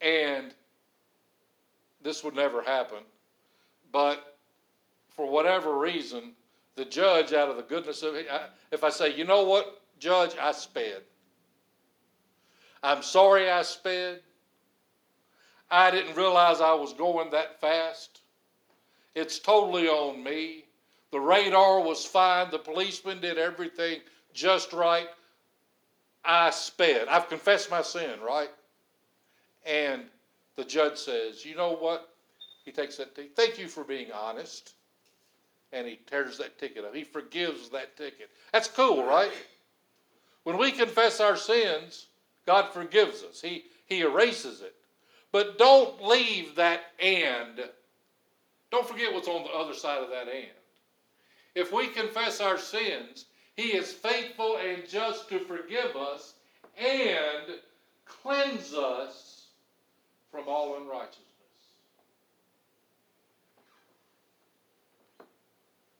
and 0.00 0.54
this 2.02 2.24
would 2.24 2.34
never 2.34 2.62
happen, 2.62 2.98
but 3.92 4.36
for 5.10 5.28
whatever 5.28 5.78
reason, 5.78 6.32
the 6.76 6.84
judge, 6.84 7.32
out 7.32 7.50
of 7.50 7.56
the 7.56 7.62
goodness 7.62 8.02
of 8.02 8.14
if 8.70 8.84
I 8.84 8.88
say, 8.88 9.14
you 9.14 9.24
know 9.24 9.44
what, 9.44 9.82
judge, 9.98 10.34
I 10.40 10.52
sped. 10.52 11.02
I'm 12.82 13.02
sorry 13.02 13.50
I 13.50 13.62
sped. 13.62 14.20
I 15.70 15.90
didn't 15.90 16.16
realize 16.16 16.60
I 16.60 16.74
was 16.74 16.94
going 16.94 17.30
that 17.30 17.60
fast. 17.60 18.22
It's 19.14 19.38
totally 19.38 19.88
on 19.88 20.22
me. 20.24 20.64
The 21.12 21.20
radar 21.20 21.80
was 21.80 22.04
fine. 22.04 22.50
The 22.50 22.58
policeman 22.58 23.20
did 23.20 23.36
everything 23.36 24.00
just 24.32 24.72
right. 24.72 25.08
I 26.24 26.50
sped. 26.50 27.08
I've 27.08 27.28
confessed 27.28 27.70
my 27.70 27.82
sin, 27.82 28.20
right? 28.26 28.50
And 29.66 30.04
the 30.56 30.64
judge 30.64 30.98
says, 30.98 31.44
You 31.44 31.54
know 31.54 31.76
what? 31.76 32.08
He 32.64 32.72
takes 32.72 32.96
that 32.96 33.14
ticket. 33.14 33.36
Thank 33.36 33.58
you 33.58 33.68
for 33.68 33.84
being 33.84 34.12
honest. 34.12 34.74
And 35.72 35.86
he 35.86 36.00
tears 36.06 36.38
that 36.38 36.58
ticket 36.58 36.84
up. 36.84 36.94
He 36.94 37.04
forgives 37.04 37.68
that 37.70 37.96
ticket. 37.96 38.30
That's 38.52 38.68
cool, 38.68 39.04
right? 39.04 39.32
When 40.42 40.58
we 40.58 40.72
confess 40.72 41.20
our 41.20 41.36
sins, 41.36 42.06
God 42.46 42.72
forgives 42.72 43.22
us, 43.22 43.40
He, 43.40 43.64
he 43.86 44.00
erases 44.00 44.62
it. 44.62 44.74
But 45.32 45.58
don't 45.58 46.02
leave 46.04 46.56
that 46.56 46.82
and. 46.98 47.68
Don't 48.70 48.86
forget 48.86 49.12
what's 49.12 49.28
on 49.28 49.44
the 49.44 49.50
other 49.50 49.74
side 49.74 50.02
of 50.02 50.10
that 50.10 50.28
and. 50.28 50.46
If 51.54 51.72
we 51.72 51.88
confess 51.88 52.40
our 52.40 52.58
sins, 52.58 53.26
He 53.56 53.76
is 53.76 53.92
faithful 53.92 54.58
and 54.58 54.88
just 54.88 55.28
to 55.28 55.40
forgive 55.40 55.96
us 55.96 56.34
and 56.76 57.58
cleanse 58.04 58.74
us 58.74 59.39
from 60.30 60.44
all 60.48 60.76
unrighteousness. 60.76 61.26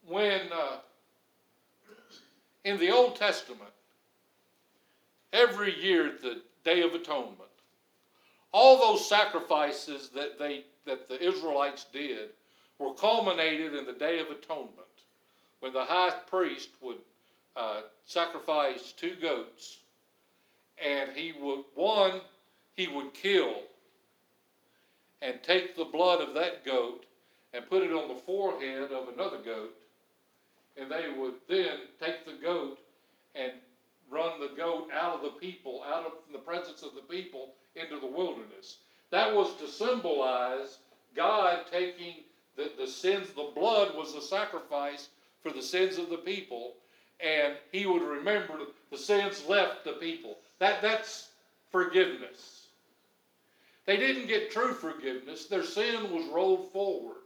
When 0.06 0.40
uh, 0.52 0.78
in 2.64 2.78
the 2.78 2.90
Old 2.90 3.16
Testament, 3.16 3.70
every 5.32 5.78
year 5.80 6.12
the 6.22 6.42
Day 6.64 6.82
of 6.82 6.94
Atonement, 6.94 7.36
all 8.52 8.78
those 8.78 9.08
sacrifices 9.08 10.08
that 10.10 10.38
they 10.38 10.64
that 10.86 11.08
the 11.08 11.22
Israelites 11.22 11.86
did 11.92 12.30
were 12.78 12.94
culminated 12.94 13.74
in 13.74 13.84
the 13.84 13.92
Day 13.92 14.18
of 14.18 14.28
Atonement, 14.30 14.72
when 15.60 15.72
the 15.72 15.84
high 15.84 16.10
priest 16.26 16.70
would 16.80 16.96
uh, 17.54 17.82
sacrifice 18.06 18.92
two 18.92 19.14
goats, 19.20 19.78
and 20.84 21.10
he 21.14 21.32
would 21.40 21.64
one 21.74 22.20
he 22.74 22.88
would 22.88 23.12
kill 23.14 23.54
and 25.22 25.42
take 25.42 25.76
the 25.76 25.84
blood 25.84 26.20
of 26.20 26.34
that 26.34 26.64
goat 26.64 27.04
and 27.52 27.68
put 27.68 27.82
it 27.82 27.92
on 27.92 28.08
the 28.08 28.20
forehead 28.22 28.90
of 28.92 29.08
another 29.08 29.38
goat, 29.38 29.74
and 30.76 30.90
they 30.90 31.06
would 31.16 31.34
then 31.48 31.78
take 32.00 32.24
the 32.24 32.40
goat 32.42 32.78
and 33.34 33.52
run 34.10 34.40
the 34.40 34.54
goat 34.56 34.88
out 34.92 35.14
of 35.14 35.22
the 35.22 35.40
people, 35.40 35.82
out 35.86 36.04
of 36.06 36.12
the 36.32 36.38
presence 36.38 36.82
of 36.82 36.94
the 36.94 37.02
people, 37.02 37.50
into 37.76 37.98
the 38.00 38.06
wilderness. 38.06 38.78
That 39.10 39.34
was 39.34 39.54
to 39.56 39.68
symbolize 39.68 40.78
God 41.14 41.66
taking 41.70 42.14
the, 42.56 42.70
the 42.78 42.86
sins, 42.86 43.28
the 43.30 43.50
blood 43.54 43.96
was 43.96 44.14
the 44.14 44.20
sacrifice 44.20 45.08
for 45.42 45.52
the 45.52 45.62
sins 45.62 45.98
of 45.98 46.10
the 46.10 46.18
people, 46.18 46.74
and 47.20 47.54
he 47.72 47.86
would 47.86 48.02
remember 48.02 48.58
the 48.90 48.98
sins 48.98 49.44
left 49.48 49.84
the 49.84 49.92
people. 49.92 50.38
That, 50.58 50.82
that's 50.82 51.28
forgiveness. 51.70 52.59
They 53.90 53.96
didn't 53.96 54.28
get 54.28 54.52
true 54.52 54.72
forgiveness, 54.72 55.46
their 55.46 55.64
sin 55.64 56.12
was 56.12 56.24
rolled 56.26 56.70
forward 56.70 57.22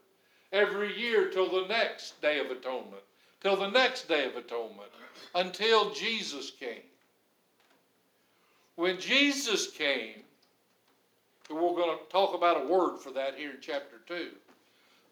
every 0.51 0.99
year 0.99 1.29
till 1.29 1.51
the 1.51 1.69
next 1.69 2.23
Day 2.23 2.39
of 2.39 2.51
Atonement, 2.51 3.03
till 3.43 3.55
the 3.55 3.69
next 3.69 4.09
Day 4.09 4.25
of 4.25 4.35
Atonement, 4.35 4.89
until 5.35 5.93
Jesus 5.93 6.51
came. 6.59 6.81
When 8.77 8.99
Jesus 8.99 9.71
came, 9.73 10.23
and 11.51 11.59
we're 11.59 11.77
going 11.77 11.99
to 11.99 12.05
talk 12.11 12.35
about 12.35 12.63
a 12.63 12.67
word 12.67 12.97
for 12.97 13.11
that 13.11 13.35
here 13.35 13.51
in 13.51 13.59
chapter 13.61 14.01
2. 14.07 14.31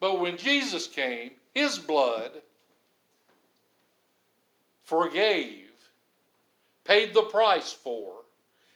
But 0.01 0.21
when 0.21 0.39
Jesus 0.39 0.87
came, 0.87 1.33
his 1.53 1.79
blood 1.79 2.31
forgave, 4.85 5.69
paid 6.85 7.13
the 7.13 7.25
price 7.25 7.75
for. 7.75 8.23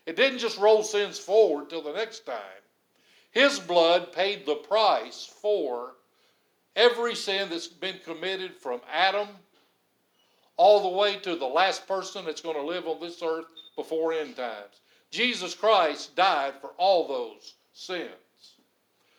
It 0.04 0.16
didn't 0.16 0.40
just 0.40 0.58
roll 0.58 0.82
sins 0.82 1.18
forward 1.18 1.70
till 1.70 1.82
the 1.82 1.94
next 1.94 2.26
time. 2.26 2.42
His 3.36 3.60
blood 3.60 4.14
paid 4.14 4.46
the 4.46 4.54
price 4.54 5.30
for 5.42 5.92
every 6.74 7.14
sin 7.14 7.50
that's 7.50 7.66
been 7.66 7.98
committed 8.02 8.56
from 8.56 8.80
Adam 8.90 9.28
all 10.56 10.80
the 10.80 10.96
way 10.96 11.18
to 11.18 11.36
the 11.36 11.44
last 11.44 11.86
person 11.86 12.24
that's 12.24 12.40
going 12.40 12.56
to 12.56 12.62
live 12.62 12.86
on 12.86 12.98
this 12.98 13.20
earth 13.22 13.44
before 13.76 14.14
end 14.14 14.36
times. 14.36 14.80
Jesus 15.10 15.54
Christ 15.54 16.16
died 16.16 16.54
for 16.62 16.70
all 16.78 17.06
those 17.06 17.56
sins. 17.74 18.08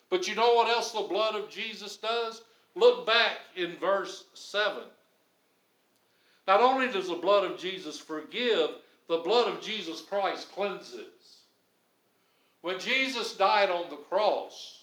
But 0.09 0.27
you 0.27 0.33
know 0.33 0.55
what 0.55 0.67
else 0.67 0.93
the 0.93 1.01
blood 1.01 1.35
of 1.35 1.51
Jesus 1.51 1.95
does? 1.97 2.41
Look 2.73 3.05
back 3.05 3.37
in 3.55 3.75
verse 3.75 4.23
7. 4.33 4.81
Not 6.47 6.59
only 6.59 6.87
does 6.91 7.09
the 7.09 7.13
blood 7.13 7.43
of 7.43 7.59
Jesus 7.59 7.99
forgive, 7.99 8.71
the 9.09 9.19
blood 9.19 9.47
of 9.47 9.61
Jesus 9.61 10.01
Christ 10.01 10.51
cleanses. 10.53 11.16
When 12.67 12.81
Jesus 12.81 13.33
died 13.33 13.69
on 13.69 13.89
the 13.89 13.95
cross, 13.95 14.81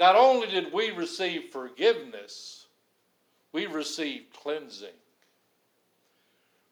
not 0.00 0.16
only 0.16 0.46
did 0.46 0.72
we 0.72 0.92
receive 0.92 1.50
forgiveness, 1.52 2.68
we 3.52 3.66
received 3.66 4.32
cleansing. 4.32 4.96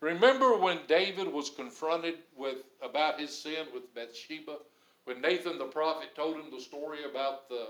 Remember 0.01 0.57
when 0.57 0.79
David 0.89 1.31
was 1.31 1.51
confronted 1.51 2.15
with 2.39 2.57
about 2.81 3.21
his 3.21 3.37
sin 3.37 3.67
with 3.75 3.95
Bathsheba? 3.95 4.57
When 5.05 5.21
Nathan 5.21 5.59
the 5.59 5.67
prophet 5.67 6.17
told 6.17 6.37
him 6.37 6.51
the 6.51 6.62
story 6.62 7.01
about 7.05 7.51
the 7.51 7.67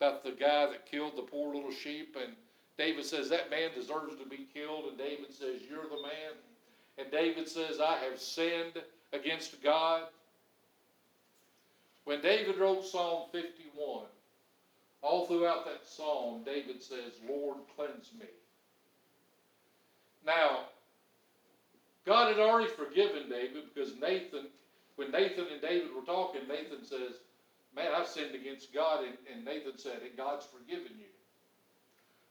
about 0.00 0.22
the 0.22 0.30
guy 0.30 0.66
that 0.66 0.86
killed 0.86 1.16
the 1.16 1.22
poor 1.22 1.52
little 1.52 1.72
sheep 1.72 2.16
and 2.22 2.34
David 2.78 3.04
says 3.04 3.28
that 3.30 3.50
man 3.50 3.70
deserves 3.74 4.14
to 4.22 4.24
be 4.24 4.46
killed 4.54 4.84
and 4.84 4.96
David 4.96 5.32
says 5.32 5.62
you're 5.68 5.82
the 5.82 6.00
man 6.00 6.36
and 6.96 7.10
David 7.10 7.48
says 7.48 7.80
I 7.80 7.96
have 7.96 8.20
sinned 8.20 8.80
against 9.12 9.60
God. 9.64 10.04
When 12.10 12.20
David 12.22 12.58
wrote 12.58 12.84
Psalm 12.84 13.28
51, 13.30 14.06
all 15.00 15.26
throughout 15.28 15.64
that 15.66 15.86
psalm, 15.86 16.42
David 16.44 16.82
says, 16.82 17.12
Lord, 17.28 17.58
cleanse 17.76 18.10
me. 18.18 18.26
Now, 20.26 20.64
God 22.04 22.34
had 22.34 22.40
already 22.40 22.68
forgiven 22.68 23.28
David 23.28 23.62
because 23.72 23.92
Nathan, 24.00 24.46
when 24.96 25.12
Nathan 25.12 25.46
and 25.52 25.62
David 25.62 25.94
were 25.94 26.02
talking, 26.02 26.40
Nathan 26.48 26.84
says, 26.84 27.20
Man, 27.76 27.92
I've 27.96 28.08
sinned 28.08 28.34
against 28.34 28.74
God. 28.74 29.04
And, 29.04 29.16
and 29.32 29.44
Nathan 29.44 29.78
said, 29.78 30.00
And 30.02 30.16
God's 30.16 30.46
forgiven 30.46 30.90
you. 30.98 31.12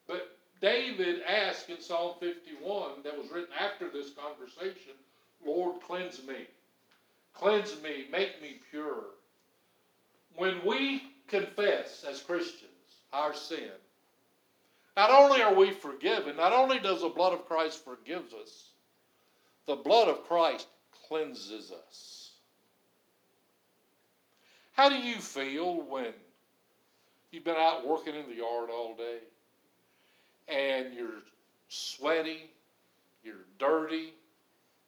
But 0.10 0.36
David 0.62 1.22
asked 1.22 1.70
in 1.70 1.80
Psalm 1.80 2.16
51, 2.20 3.04
that 3.06 3.18
was 3.18 3.32
written 3.32 3.54
after 3.58 3.90
this 3.90 4.10
conversation, 4.10 4.96
Lord, 5.46 5.82
cleanse 5.88 6.22
me. 6.28 6.48
Cleanse 7.34 7.82
me, 7.82 8.08
make 8.12 8.42
me 8.42 8.60
pure. 8.72 9.04
When 10.40 10.66
we 10.66 11.04
confess 11.28 12.06
as 12.10 12.22
Christians 12.22 12.72
our 13.12 13.34
sin, 13.34 13.72
not 14.96 15.12
only 15.12 15.42
are 15.42 15.54
we 15.54 15.72
forgiven, 15.72 16.38
not 16.38 16.54
only 16.54 16.80
does 16.80 17.02
the 17.02 17.10
blood 17.10 17.34
of 17.34 17.46
Christ 17.46 17.84
forgive 17.84 18.24
us, 18.42 18.70
the 19.68 19.76
blood 19.76 20.08
of 20.08 20.26
Christ 20.30 20.66
cleanses 21.10 21.74
us. 21.74 22.32
How 24.72 24.88
do 24.88 24.96
you 24.96 25.16
feel 25.16 25.82
when 25.82 26.14
you've 27.32 27.44
been 27.44 27.58
out 27.58 27.86
working 27.86 28.16
in 28.16 28.30
the 28.30 28.36
yard 28.36 28.70
all 28.70 28.96
day 28.96 29.18
and 30.48 30.94
you're 30.94 31.22
sweaty, 31.68 32.50
you're 33.26 33.46
dirty, 33.60 34.14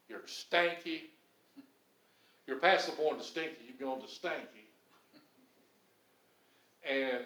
you're 0.08 0.20
stanky? 0.22 1.02
You're 2.48 2.60
past 2.60 2.86
the 2.86 2.94
point 2.94 3.18
of 3.18 3.26
stinky, 3.26 3.66
you've 3.68 3.82
gone 3.82 4.00
to 4.00 4.08
stanky. 4.08 4.61
And 6.90 7.24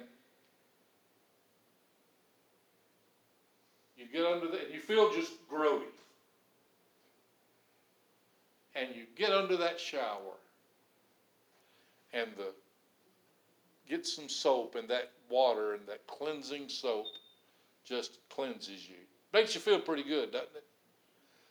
you 3.98 4.06
get 4.12 4.26
under 4.26 4.48
that, 4.48 4.66
and 4.66 4.74
you 4.74 4.82
feel 4.82 5.12
just 5.14 5.32
grody. 5.50 5.84
And 8.76 8.90
you 8.96 9.04
get 9.16 9.32
under 9.32 9.56
that 9.58 9.80
shower 9.80 10.36
and 12.14 12.30
the 12.38 12.52
get 13.88 14.06
some 14.06 14.28
soap 14.28 14.76
and 14.76 14.90
that 14.90 15.12
water 15.30 15.74
and 15.74 15.86
that 15.88 16.06
cleansing 16.08 16.68
soap 16.68 17.06
just 17.86 18.18
cleanses 18.30 18.90
you. 18.90 18.96
Makes 19.34 19.54
you 19.54 19.62
feel 19.62 19.80
pretty 19.80 20.04
good, 20.04 20.32
doesn't 20.32 20.56
it? 20.56 20.64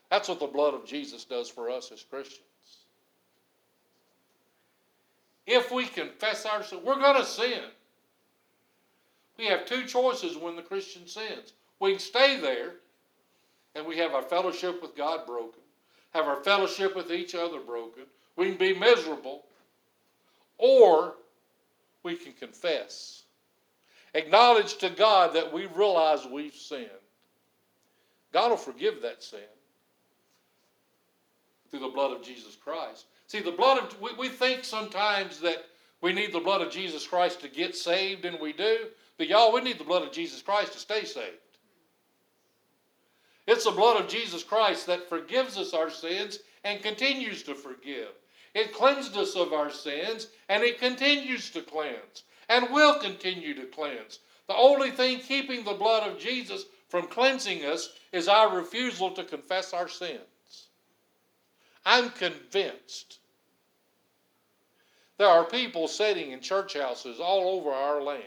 That's 0.09 0.27
what 0.27 0.39
the 0.39 0.47
blood 0.47 0.73
of 0.73 0.85
Jesus 0.85 1.23
does 1.23 1.49
for 1.49 1.69
us 1.69 1.91
as 1.91 2.03
Christians. 2.03 2.41
If 5.47 5.71
we 5.71 5.85
confess 5.85 6.45
our 6.45 6.63
sin, 6.63 6.79
we're 6.83 6.99
going 6.99 7.17
to 7.17 7.25
sin. 7.25 7.61
We 9.37 9.45
have 9.47 9.65
two 9.65 9.85
choices 9.85 10.37
when 10.37 10.55
the 10.55 10.61
Christian 10.61 11.07
sins. 11.07 11.53
We 11.79 11.91
can 11.91 11.99
stay 11.99 12.39
there 12.39 12.73
and 13.75 13.85
we 13.85 13.97
have 13.97 14.13
our 14.13 14.21
fellowship 14.21 14.81
with 14.81 14.95
God 14.95 15.25
broken, 15.25 15.61
have 16.13 16.25
our 16.25 16.41
fellowship 16.43 16.95
with 16.95 17.11
each 17.11 17.35
other 17.35 17.59
broken. 17.59 18.03
We 18.37 18.47
can 18.47 18.57
be 18.57 18.73
miserable, 18.73 19.43
or 20.57 21.15
we 22.03 22.15
can 22.15 22.33
confess. 22.33 23.23
Acknowledge 24.13 24.77
to 24.77 24.89
God 24.89 25.35
that 25.35 25.51
we 25.51 25.65
realize 25.65 26.25
we've 26.25 26.55
sinned. 26.55 26.89
God 28.31 28.49
will 28.49 28.57
forgive 28.57 29.01
that 29.01 29.23
sin 29.23 29.39
through 31.69 31.79
the 31.79 31.89
blood 31.89 32.15
of 32.15 32.23
Jesus 32.23 32.55
Christ. 32.55 33.05
See, 33.27 33.41
the 33.41 33.51
blood 33.51 33.79
of, 33.79 34.01
we, 34.01 34.13
we 34.17 34.29
think 34.29 34.63
sometimes 34.63 35.39
that 35.41 35.65
we 36.01 36.13
need 36.13 36.31
the 36.31 36.39
blood 36.39 36.61
of 36.61 36.71
Jesus 36.71 37.05
Christ 37.05 37.41
to 37.41 37.49
get 37.49 37.75
saved, 37.75 38.23
and 38.25 38.39
we 38.39 38.53
do. 38.53 38.87
But 39.17 39.27
y'all, 39.27 39.53
we 39.53 39.61
need 39.61 39.77
the 39.77 39.85
blood 39.85 40.03
of 40.03 40.11
Jesus 40.11 40.41
Christ 40.41 40.73
to 40.73 40.79
stay 40.79 41.05
saved. 41.05 41.37
It's 43.47 43.63
the 43.63 43.71
blood 43.71 44.01
of 44.01 44.09
Jesus 44.09 44.43
Christ 44.43 44.87
that 44.87 45.07
forgives 45.07 45.57
us 45.57 45.73
our 45.73 45.89
sins 45.89 46.39
and 46.63 46.81
continues 46.81 47.43
to 47.43 47.53
forgive. 47.53 48.09
It 48.53 48.73
cleansed 48.73 49.15
us 49.15 49.35
of 49.35 49.53
our 49.53 49.69
sins 49.69 50.27
and 50.49 50.63
it 50.63 50.79
continues 50.79 51.49
to 51.51 51.61
cleanse 51.61 52.23
and 52.49 52.71
will 52.71 52.99
continue 52.99 53.53
to 53.53 53.65
cleanse. 53.65 54.19
The 54.47 54.55
only 54.55 54.91
thing 54.91 55.19
keeping 55.19 55.63
the 55.63 55.73
blood 55.73 56.09
of 56.09 56.19
Jesus 56.19 56.65
from 56.89 57.07
cleansing 57.07 57.65
us 57.65 57.93
is 58.11 58.27
our 58.27 58.55
refusal 58.55 59.11
to 59.11 59.23
confess 59.23 59.73
our 59.73 59.87
sins. 59.87 60.67
I'm 61.85 62.09
convinced 62.09 63.19
there 65.17 65.27
are 65.27 65.45
people 65.45 65.87
sitting 65.87 66.31
in 66.31 66.41
church 66.41 66.75
houses 66.75 67.19
all 67.19 67.57
over 67.57 67.71
our 67.71 68.01
land 68.01 68.23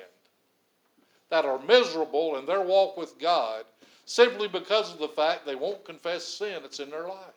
that 1.31 1.45
are 1.45 1.59
miserable 1.61 2.37
in 2.37 2.47
their 2.47 2.63
walk 2.63 2.97
with 2.97 3.19
God 3.19 3.65
simply 4.05 4.49
because 4.49 4.93
of 4.93 4.99
the 4.99 5.09
fact 5.09 5.45
they 5.45 5.55
won't 5.55 5.85
confess 5.85 6.25
sin 6.25 6.59
that's 6.63 6.81
in 6.81 6.91
their 6.91 7.07
life. 7.07 7.35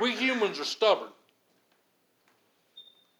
We 0.00 0.12
humans 0.12 0.60
are 0.60 0.64
stubborn. 0.64 1.08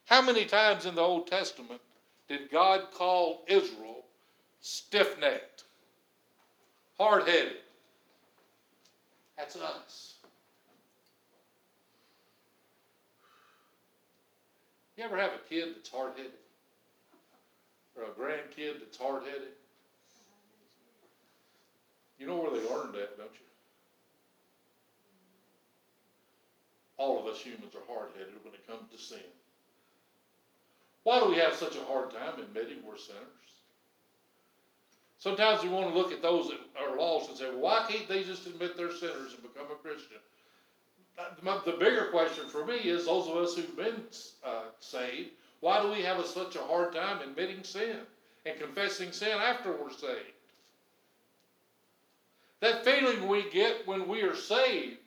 How 0.05 0.21
many 0.21 0.45
times 0.45 0.87
in 0.87 0.95
the 0.95 1.01
Old 1.01 1.27
Testament 1.27 1.81
did 2.29 2.51
God 2.51 2.89
call 2.93 3.45
Israel 3.49 4.05
stiff 4.61 5.19
necked, 5.19 5.65
hard 6.99 7.27
headed? 7.27 7.57
That's 9.37 9.57
us. 9.57 10.15
You 14.97 15.05
ever 15.05 15.17
have 15.17 15.33
a 15.33 15.49
kid 15.49 15.71
that's 15.75 15.89
hard 15.89 16.13
headed? 16.17 16.33
Or 17.97 18.05
a 18.05 18.07
grandkid 18.09 18.81
that's 18.81 18.97
hard 18.97 19.23
headed? 19.25 19.55
You 22.19 22.27
know 22.27 22.37
where 22.37 22.51
they 22.51 22.69
learned 22.69 22.95
that, 22.95 23.17
don't 23.19 23.31
you? 23.33 23.47
All 26.97 27.21
of 27.21 27.27
us 27.27 27.41
humans 27.41 27.75
are 27.75 27.93
hard 27.93 28.11
headed 28.17 28.35
when 28.45 28.55
it 28.55 28.67
comes 28.67 28.91
to 28.91 28.99
sin. 28.99 29.19
Why 31.03 31.21
do 31.21 31.29
we 31.29 31.37
have 31.37 31.55
such 31.55 31.77
a 31.77 31.85
hard 31.85 32.11
time 32.11 32.41
admitting 32.41 32.79
we're 32.87 32.97
sinners? 32.97 33.45
Sometimes 35.19 35.63
we 35.63 35.69
want 35.69 35.89
to 35.89 35.99
look 35.99 36.13
at 36.13 36.23
those 36.23 36.49
that 36.49 36.59
are 36.81 36.97
lost 36.97 37.29
and 37.29 37.39
say, 37.39 37.49
well, 37.51 37.61
why 37.61 37.87
can't 37.89 38.09
they 38.09 38.23
just 38.23 38.47
admit 38.47 38.77
they're 38.77 38.93
sinners 38.93 39.33
and 39.33 39.43
become 39.43 39.71
a 39.71 39.77
Christian? 39.77 40.19
The 41.65 41.77
bigger 41.79 42.07
question 42.07 42.49
for 42.49 42.65
me 42.65 42.77
is 42.77 43.07
those 43.07 43.29
of 43.29 43.37
us 43.37 43.55
who've 43.55 43.77
been 43.77 44.03
uh, 44.45 44.65
saved, 44.81 45.31
why 45.65 45.81
do 45.81 45.91
we 45.91 46.03
have 46.03 46.19
a, 46.19 46.27
such 46.27 46.57
a 46.57 46.63
hard 46.63 46.93
time 46.93 47.23
admitting 47.23 47.65
sin 47.65 47.97
and 48.45 48.61
confessing 48.61 49.13
sin 49.13 49.31
after 49.31 49.73
we're 49.73 49.91
saved? 49.91 50.35
That 52.61 52.85
feeling 52.85 53.27
we 53.27 53.49
get 53.51 53.87
when 53.87 54.07
we 54.07 54.21
are 54.21 54.37
saved, 54.37 54.99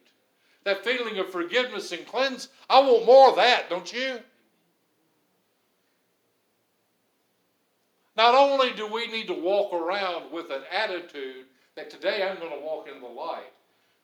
that 0.63 0.83
feeling 0.83 1.19
of 1.19 1.29
forgiveness 1.29 1.91
and 1.91 2.07
cleanse, 2.07 2.47
I 2.71 2.79
want 2.79 3.05
more 3.05 3.29
of 3.29 3.35
that, 3.35 3.69
don't 3.69 3.93
you? 3.93 4.19
Not 8.15 8.33
only 8.33 8.73
do 8.73 8.91
we 8.91 9.05
need 9.11 9.27
to 9.27 9.33
walk 9.33 9.71
around 9.73 10.31
with 10.31 10.49
an 10.49 10.63
attitude 10.71 11.45
that 11.75 11.91
today 11.91 12.27
I'm 12.27 12.39
going 12.39 12.59
to 12.59 12.65
walk 12.65 12.89
in 12.91 12.99
the 12.99 13.07
light, 13.07 13.53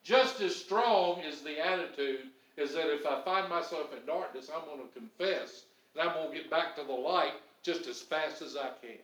just 0.03 0.39
as 0.39 0.55
strong 0.55 1.21
is 1.21 1.41
the 1.41 1.57
attitude 1.65 2.27
is 2.57 2.75
that 2.75 2.93
if 2.93 3.07
I 3.07 3.23
find 3.23 3.49
myself 3.49 3.87
in 3.91 4.05
darkness, 4.05 4.51
I'm 4.55 4.65
going 4.65 4.87
to 4.87 4.93
confess 4.93 5.63
and 5.95 6.07
I'm 6.09 6.15
going 6.15 6.31
to 6.31 6.35
get 6.35 6.49
back 6.49 6.75
to 6.75 6.83
the 6.83 6.93
light 6.93 7.33
just 7.61 7.87
as 7.87 8.01
fast 8.01 8.41
as 8.41 8.55
I 8.55 8.69
can. 8.81 8.97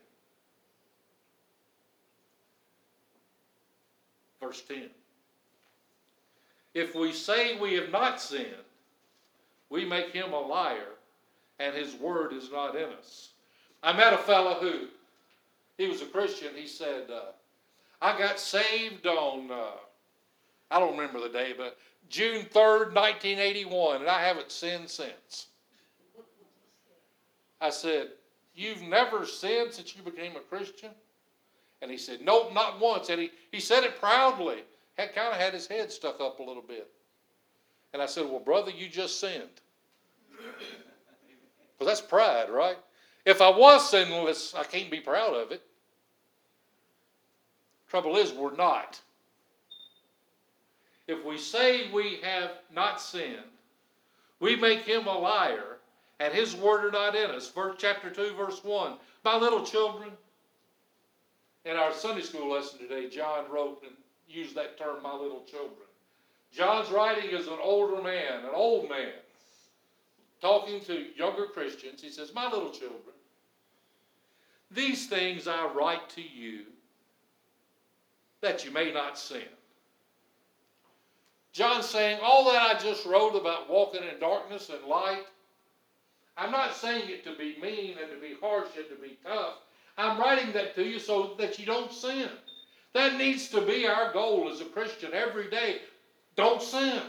Verse 4.41 4.61
10. 4.61 4.89
If 6.73 6.95
we 6.95 7.11
say 7.11 7.57
we 7.59 7.73
have 7.73 7.91
not 7.91 8.21
sinned, 8.21 8.45
we 9.69 9.85
make 9.85 10.11
him 10.11 10.33
a 10.33 10.39
liar, 10.39 10.95
and 11.59 11.75
his 11.75 11.95
word 11.95 12.33
is 12.33 12.51
not 12.51 12.75
in 12.75 12.89
us. 12.89 13.29
I 13.83 13.93
met 13.93 14.13
a 14.13 14.17
fellow 14.17 14.55
who, 14.55 14.87
he 15.77 15.87
was 15.87 16.01
a 16.01 16.05
Christian. 16.05 16.49
He 16.55 16.67
said, 16.67 17.09
uh, 17.09 17.31
I 18.01 18.17
got 18.17 18.39
saved 18.39 19.05
on, 19.07 19.51
uh, 19.51 19.71
I 20.71 20.79
don't 20.79 20.97
remember 20.97 21.19
the 21.21 21.29
day, 21.29 21.53
but 21.55 21.77
June 22.09 22.45
3rd, 22.45 22.95
1981, 22.95 24.01
and 24.01 24.09
I 24.09 24.21
haven't 24.21 24.51
sinned 24.51 24.89
since. 24.89 25.47
I 27.61 27.69
said, 27.69 28.09
You've 28.55 28.81
never 28.81 29.25
sinned 29.25 29.73
since 29.73 29.95
you 29.95 30.03
became 30.03 30.35
a 30.35 30.41
Christian? 30.41 30.89
And 31.81 31.89
he 31.89 31.97
said, 31.97 32.19
Nope, 32.21 32.53
not 32.53 32.79
once. 32.79 33.09
And 33.09 33.21
he, 33.21 33.31
he 33.51 33.59
said 33.59 33.83
it 33.83 33.99
proudly. 33.99 34.63
had 34.97 35.15
kind 35.15 35.33
of 35.33 35.39
had 35.39 35.53
his 35.53 35.67
head 35.67 35.91
stuck 35.91 36.19
up 36.19 36.39
a 36.39 36.43
little 36.43 36.63
bit. 36.63 36.89
And 37.93 38.01
I 38.01 38.05
said, 38.05 38.25
Well, 38.25 38.39
brother, 38.39 38.71
you 38.71 38.89
just 38.89 39.19
sinned. 39.19 39.61
Because 41.77 41.99
that's 41.99 42.01
pride, 42.01 42.49
right? 42.49 42.77
If 43.25 43.41
I 43.41 43.49
was 43.49 43.89
sinless, 43.89 44.53
I 44.55 44.63
can't 44.63 44.91
be 44.91 44.99
proud 44.99 45.33
of 45.33 45.51
it. 45.51 45.61
Trouble 47.89 48.17
is, 48.17 48.31
we're 48.33 48.55
not. 48.55 48.99
If 51.07 51.25
we 51.25 51.37
say 51.37 51.91
we 51.91 52.19
have 52.21 52.51
not 52.73 53.01
sinned, 53.01 53.37
we 54.39 54.55
make 54.55 54.81
him 54.81 55.07
a 55.07 55.17
liar, 55.17 55.68
and 56.19 56.33
his 56.33 56.55
word 56.55 56.85
are 56.85 56.91
not 56.91 57.15
in 57.15 57.31
us. 57.31 57.49
Verse 57.49 57.75
chapter 57.77 58.09
2, 58.09 58.35
verse 58.35 58.63
1. 58.63 58.93
My 59.23 59.37
little 59.37 59.63
children, 59.63 60.11
in 61.65 61.75
our 61.75 61.93
Sunday 61.93 62.21
school 62.21 62.51
lesson 62.51 62.79
today, 62.79 63.09
John 63.09 63.45
wrote 63.51 63.83
and 63.83 63.95
used 64.27 64.55
that 64.55 64.77
term, 64.77 65.01
my 65.03 65.13
little 65.13 65.43
children. 65.49 65.87
John's 66.51 66.89
writing 66.89 67.35
as 67.35 67.47
an 67.47 67.57
older 67.61 68.01
man, 68.01 68.43
an 68.43 68.51
old 68.53 68.89
man, 68.89 69.13
talking 70.41 70.81
to 70.81 71.05
younger 71.15 71.45
Christians. 71.45 72.01
He 72.01 72.09
says, 72.09 72.33
My 72.33 72.45
little 72.45 72.71
children, 72.71 73.15
these 74.71 75.07
things 75.07 75.47
I 75.47 75.65
write 75.67 76.09
to 76.09 76.21
you 76.21 76.63
that 78.41 78.65
you 78.65 78.71
may 78.71 78.91
not 78.91 79.17
sin. 79.17 79.41
John's 81.51 81.87
saying, 81.87 82.19
All 82.23 82.45
that 82.45 82.61
I 82.61 82.79
just 82.79 83.05
wrote 83.05 83.35
about 83.35 83.69
walking 83.69 84.01
in 84.03 84.19
darkness 84.19 84.69
and 84.69 84.85
light, 84.85 85.25
I'm 86.39 86.51
not 86.51 86.73
saying 86.73 87.09
it 87.09 87.25
to 87.25 87.35
be 87.35 87.57
mean 87.61 87.97
and 88.01 88.09
to 88.11 88.17
be 88.19 88.35
harsh 88.41 88.69
and 88.77 88.87
to 88.87 88.95
be 88.95 89.17
tough. 89.25 89.55
I'm 89.97 90.17
writing 90.17 90.53
that 90.53 90.73
to 90.75 90.83
you 90.83 90.97
so 90.97 91.35
that 91.37 91.59
you 91.59 91.65
don't 91.65 91.91
sin. 91.91 92.29
That 92.93 93.17
needs 93.17 93.49
to 93.49 93.61
be 93.61 93.85
our 93.85 94.13
goal 94.13 94.49
as 94.49 94.61
a 94.61 94.65
Christian 94.65 95.13
every 95.13 95.49
day. 95.49 95.79
Don't 96.37 96.61
sin. 96.61 97.01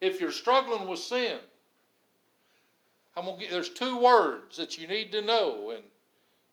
If 0.00 0.20
you're 0.20 0.32
struggling 0.32 0.88
with 0.88 0.98
sin, 0.98 1.38
I'm 3.16 3.26
gonna 3.26 3.38
get, 3.38 3.50
there's 3.50 3.68
two 3.68 4.00
words 4.00 4.56
that 4.56 4.78
you 4.78 4.88
need 4.88 5.12
to 5.12 5.20
know, 5.20 5.70
and 5.70 5.84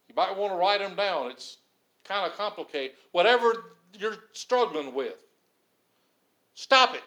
you 0.08 0.15
might 0.15 0.38
want 0.38 0.52
to 0.54 0.58
write 0.58 0.82
them 0.82 0.95
down. 0.95 1.32
It's 1.32 1.58
kind 2.04 2.30
of 2.30 2.38
complicated. 2.38 2.95
Whatever 3.12 3.76
you're 3.97 4.17
struggling 4.34 4.93
with, 4.93 5.15
stop 6.58 6.96
it. 6.96 7.04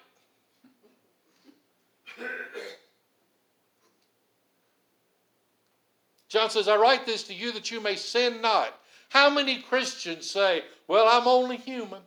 John 6.29 6.49
says, 6.49 6.69
I 6.69 6.77
write 6.77 7.05
this 7.05 7.25
to 7.25 7.35
you 7.35 7.51
that 7.53 7.73
you 7.73 7.81
may 7.81 7.97
sin 7.97 8.41
not. 8.41 8.73
How 9.09 9.29
many 9.29 9.61
Christians 9.63 10.31
say, 10.31 10.63
Well, 10.87 11.07
I'm 11.09 11.27
only 11.27 11.57
human? 11.57 12.01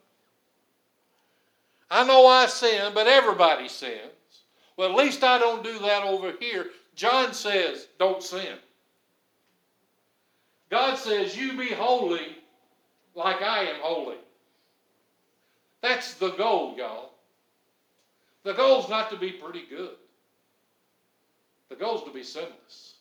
I 1.91 2.05
know 2.07 2.25
I 2.25 2.45
sin, 2.47 2.93
but 2.95 3.05
everybody 3.05 3.67
sins. 3.67 3.99
Well, 4.77 4.89
at 4.89 4.95
least 4.95 5.23
I 5.23 5.37
don't 5.37 5.63
do 5.63 5.77
that 5.79 6.03
over 6.03 6.33
here. 6.39 6.67
John 6.95 7.33
says, 7.33 7.87
Don't 7.99 8.23
sin. 8.23 8.57
God 10.69 10.95
says, 10.95 11.35
You 11.35 11.57
be 11.57 11.73
holy 11.73 12.37
like 13.15 13.41
I 13.41 13.65
am 13.65 13.75
holy. 13.81 14.17
That's 15.81 16.13
the 16.13 16.31
goal, 16.31 16.75
y'all. 16.77 17.12
The 18.43 18.53
goal 18.53 18.83
is 18.83 18.89
not 18.89 19.09
to 19.11 19.17
be 19.17 19.31
pretty 19.31 19.63
good, 19.69 19.95
the 21.69 21.75
goal 21.75 21.97
is 21.97 22.03
to 22.03 22.13
be 22.13 22.23
sinless. 22.23 22.95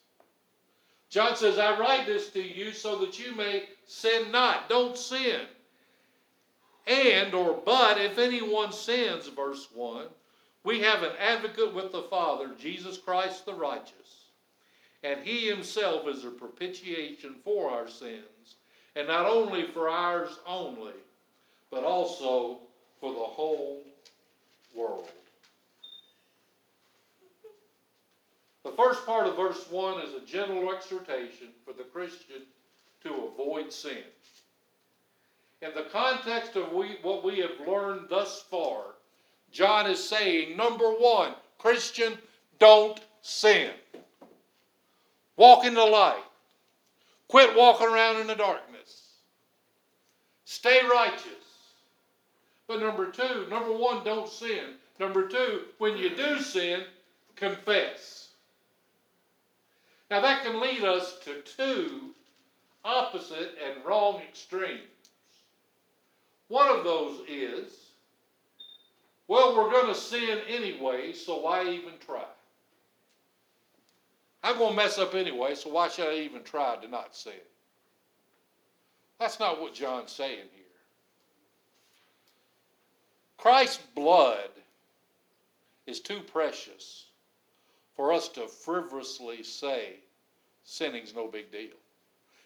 John 1.10 1.36
says, 1.36 1.58
I 1.58 1.78
write 1.78 2.06
this 2.06 2.30
to 2.30 2.42
you 2.42 2.72
so 2.72 2.96
that 3.00 3.18
you 3.18 3.34
may 3.34 3.64
sin 3.86 4.30
not. 4.32 4.70
Don't 4.70 4.96
sin. 4.96 5.42
And, 6.86 7.34
or 7.34 7.60
but, 7.66 8.00
if 8.00 8.18
anyone 8.18 8.72
sins, 8.72 9.28
verse 9.28 9.68
1, 9.74 10.06
we 10.64 10.80
have 10.80 11.02
an 11.02 11.12
advocate 11.20 11.74
with 11.74 11.92
the 11.92 12.04
Father, 12.04 12.52
Jesus 12.58 12.96
Christ 12.96 13.44
the 13.44 13.52
righteous. 13.52 14.24
And 15.02 15.20
he 15.22 15.48
himself 15.48 16.08
is 16.08 16.24
a 16.24 16.30
propitiation 16.30 17.34
for 17.44 17.70
our 17.70 17.88
sins, 17.88 18.56
and 18.96 19.08
not 19.08 19.26
only 19.26 19.66
for 19.66 19.90
ours 19.90 20.38
only, 20.46 20.94
but 21.70 21.84
also 21.84 22.60
for 23.00 23.12
the 23.12 23.18
whole 23.18 23.82
world. 24.74 25.10
The 28.72 28.82
first 28.82 29.04
part 29.04 29.26
of 29.26 29.36
verse 29.36 29.66
1 29.70 30.00
is 30.00 30.14
a 30.14 30.24
gentle 30.24 30.72
exhortation 30.72 31.48
for 31.62 31.74
the 31.74 31.82
Christian 31.82 32.42
to 33.02 33.30
avoid 33.30 33.70
sin. 33.70 33.98
In 35.60 35.72
the 35.74 35.90
context 35.92 36.56
of 36.56 36.72
we, 36.72 36.96
what 37.02 37.22
we 37.22 37.40
have 37.40 37.68
learned 37.68 38.06
thus 38.08 38.46
far, 38.50 38.94
John 39.50 39.90
is 39.90 40.02
saying 40.02 40.56
number 40.56 40.86
one, 40.86 41.34
Christian, 41.58 42.16
don't 42.58 42.98
sin. 43.20 43.72
Walk 45.36 45.66
in 45.66 45.74
the 45.74 45.84
light. 45.84 46.24
Quit 47.28 47.54
walking 47.54 47.88
around 47.88 48.22
in 48.22 48.26
the 48.26 48.34
darkness. 48.34 49.08
Stay 50.46 50.80
righteous. 50.90 51.26
But 52.66 52.80
number 52.80 53.10
two, 53.10 53.46
number 53.50 53.72
one, 53.72 54.02
don't 54.02 54.30
sin. 54.30 54.76
Number 54.98 55.28
two, 55.28 55.64
when 55.76 55.98
you 55.98 56.16
do 56.16 56.40
sin, 56.40 56.84
confess. 57.36 58.21
Now, 60.12 60.20
that 60.20 60.44
can 60.44 60.60
lead 60.60 60.84
us 60.84 61.18
to 61.24 61.40
two 61.40 62.10
opposite 62.84 63.56
and 63.64 63.82
wrong 63.82 64.20
extremes. 64.20 64.82
One 66.48 66.68
of 66.68 66.84
those 66.84 67.20
is, 67.26 67.72
well, 69.26 69.56
we're 69.56 69.70
going 69.70 69.86
to 69.86 69.94
sin 69.94 70.40
anyway, 70.46 71.14
so 71.14 71.40
why 71.40 71.66
even 71.66 71.94
try? 72.04 72.26
I'm 74.44 74.58
going 74.58 74.72
to 74.72 74.76
mess 74.76 74.98
up 74.98 75.14
anyway, 75.14 75.54
so 75.54 75.70
why 75.70 75.88
should 75.88 76.10
I 76.10 76.16
even 76.16 76.42
try 76.42 76.76
to 76.76 76.88
not 76.88 77.16
sin? 77.16 77.32
That's 79.18 79.40
not 79.40 79.62
what 79.62 79.72
John's 79.72 80.12
saying 80.12 80.36
here. 80.54 80.64
Christ's 83.38 83.82
blood 83.94 84.50
is 85.86 86.00
too 86.00 86.20
precious 86.20 87.06
for 87.96 88.12
us 88.12 88.28
to 88.28 88.46
frivolously 88.46 89.42
say 89.42 89.96
sinning's 90.64 91.14
no 91.14 91.26
big 91.26 91.50
deal. 91.50 91.76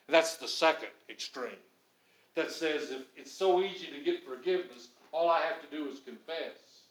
That's 0.09 0.37
the 0.37 0.49
second 0.49 0.91
extreme 1.09 1.51
that 2.35 2.51
says 2.51 2.91
if 2.91 3.03
it's 3.17 3.33
so 3.33 3.63
easy 3.63 3.87
to 3.87 4.05
get 4.05 4.25
forgiveness, 4.25 4.89
all 5.13 5.29
I 5.29 5.41
have 5.41 5.61
to 5.63 5.77
do 5.77 5.89
is 5.89 6.01
confess. 6.01 6.85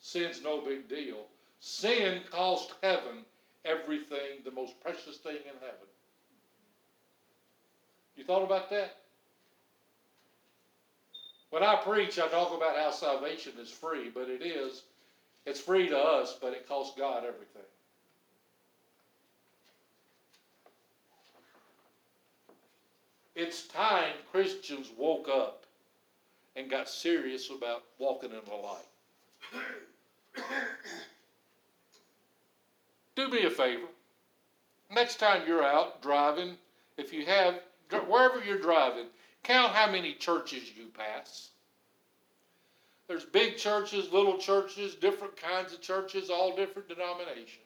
Sin's 0.00 0.42
no 0.42 0.60
big 0.60 0.88
deal. 0.88 1.26
Sin 1.60 2.20
cost 2.30 2.74
heaven 2.82 3.24
everything, 3.64 4.42
the 4.44 4.50
most 4.50 4.80
precious 4.80 5.16
thing 5.18 5.36
in 5.36 5.54
heaven. 5.60 5.88
You 8.16 8.24
thought 8.24 8.44
about 8.44 8.70
that? 8.70 8.96
When 11.50 11.62
I 11.62 11.76
preach, 11.76 12.18
I 12.18 12.28
talk 12.28 12.56
about 12.56 12.76
how 12.76 12.90
salvation 12.90 13.52
is 13.60 13.70
free, 13.70 14.10
but 14.14 14.28
it 14.28 14.42
is 14.42 14.82
it's 15.50 15.60
free 15.60 15.88
to 15.88 15.98
us, 15.98 16.38
but 16.40 16.52
it 16.52 16.68
costs 16.68 16.96
God 16.96 17.24
everything. 17.24 17.62
It's 23.34 23.66
time 23.66 24.12
Christians 24.30 24.90
woke 24.96 25.28
up 25.28 25.64
and 26.54 26.70
got 26.70 26.88
serious 26.88 27.50
about 27.50 27.82
walking 27.98 28.30
in 28.30 28.38
the 28.46 28.54
light. 28.54 30.44
Do 33.16 33.28
me 33.28 33.42
a 33.44 33.50
favor. 33.50 33.88
Next 34.88 35.16
time 35.16 35.42
you're 35.48 35.64
out 35.64 36.00
driving, 36.00 36.56
if 36.96 37.12
you 37.12 37.26
have, 37.26 37.58
wherever 38.06 38.42
you're 38.44 38.60
driving, 38.60 39.06
count 39.42 39.72
how 39.72 39.90
many 39.90 40.14
churches 40.14 40.76
you 40.76 40.86
pass. 40.96 41.50
There's 43.10 43.24
big 43.24 43.56
churches, 43.56 44.12
little 44.12 44.38
churches, 44.38 44.94
different 44.94 45.36
kinds 45.36 45.72
of 45.72 45.80
churches, 45.80 46.30
all 46.30 46.54
different 46.54 46.86
denominations. 46.86 47.56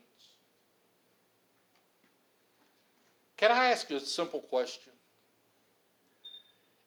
Can 3.37 3.53
I 3.53 3.67
ask 3.67 3.91
you 3.91 3.99
a 3.99 4.01
simple 4.01 4.41
question? 4.41 4.95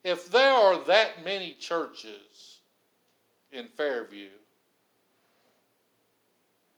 If 0.04 0.32
there 0.32 0.52
are 0.52 0.84
that 0.86 1.24
many 1.24 1.54
churches 1.54 2.62
in 3.52 3.68
Fairview, 3.68 4.30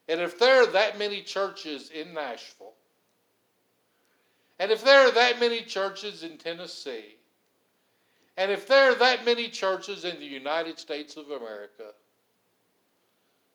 and 0.09 0.19
if 0.19 0.37
there 0.37 0.63
are 0.63 0.67
that 0.73 0.99
many 0.99 1.21
churches 1.21 1.91
in 1.91 2.13
Nashville, 2.13 2.73
and 4.59 4.69
if 4.69 4.83
there 4.83 5.07
are 5.07 5.11
that 5.11 5.39
many 5.39 5.61
churches 5.61 6.23
in 6.23 6.37
Tennessee, 6.37 7.18
and 8.39 8.51
if 8.51 8.65
there 8.69 8.89
are 8.89 8.95
that 8.95 9.25
many 9.25 9.49
churches 9.49 10.05
in 10.05 10.17
the 10.17 10.25
United 10.25 10.79
States 10.79 11.17
of 11.17 11.29
America, 11.29 11.91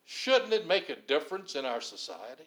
shouldn't 0.05 0.53
it 0.53 0.67
make 0.67 0.89
a 0.89 0.95
difference 0.95 1.55
in 1.55 1.65
our 1.65 1.81
society? 1.81 2.45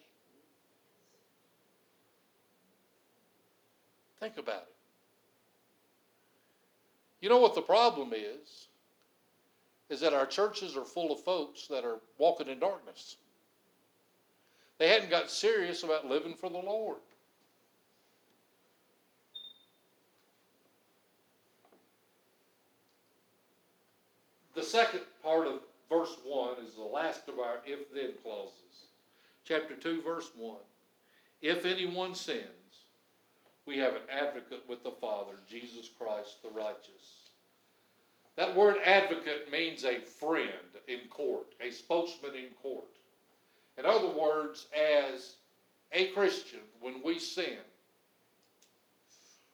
Think 4.21 4.39
about 4.39 4.63
it. 4.69 4.75
You 7.21 7.29
know 7.29 7.39
what 7.39 7.57
the 7.57 7.61
problem 7.61 8.13
is? 8.15 8.69
Is 9.91 9.99
that 10.01 10.15
our 10.15 10.27
churches 10.27 10.77
are 10.77 10.85
full 10.85 11.11
of 11.11 11.25
folks 11.25 11.67
that 11.67 11.85
are 11.85 11.99
walking 12.19 12.47
in 12.47 12.61
darkness. 12.61 13.17
They 14.79 14.91
hadn't 14.91 15.11
got 15.11 15.29
serious 15.29 15.83
about 15.83 16.07
living 16.07 16.35
for 16.35 16.49
the 16.49 16.59
Lord. 16.59 16.99
The 24.59 24.65
second 24.65 25.03
part 25.23 25.47
of 25.47 25.61
verse 25.89 26.17
1 26.25 26.57
is 26.67 26.75
the 26.75 26.83
last 26.83 27.29
of 27.29 27.39
our 27.39 27.59
if 27.65 27.95
then 27.95 28.15
clauses. 28.25 28.89
Chapter 29.45 29.77
2, 29.77 30.03
verse 30.03 30.33
1. 30.37 30.57
If 31.41 31.65
anyone 31.65 32.13
sins, 32.17 32.43
we 33.67 33.79
have 33.79 33.93
an 33.95 34.03
advocate 34.11 34.65
with 34.69 34.83
the 34.83 34.91
Father, 35.01 35.35
Jesus 35.49 35.89
Christ 35.97 36.43
the 36.43 36.51
righteous. 36.51 37.31
That 38.35 38.57
word 38.57 38.79
advocate 38.85 39.49
means 39.53 39.85
a 39.85 40.01
friend 40.01 40.51
in 40.89 41.03
court, 41.09 41.55
a 41.61 41.71
spokesman 41.71 42.35
in 42.35 42.49
court. 42.61 42.99
In 43.79 43.87
other 43.87 44.09
words, 44.09 44.67
as 44.77 45.37
a 45.93 46.09
Christian, 46.09 46.63
when 46.81 47.01
we 47.05 47.21
sin, 47.21 47.59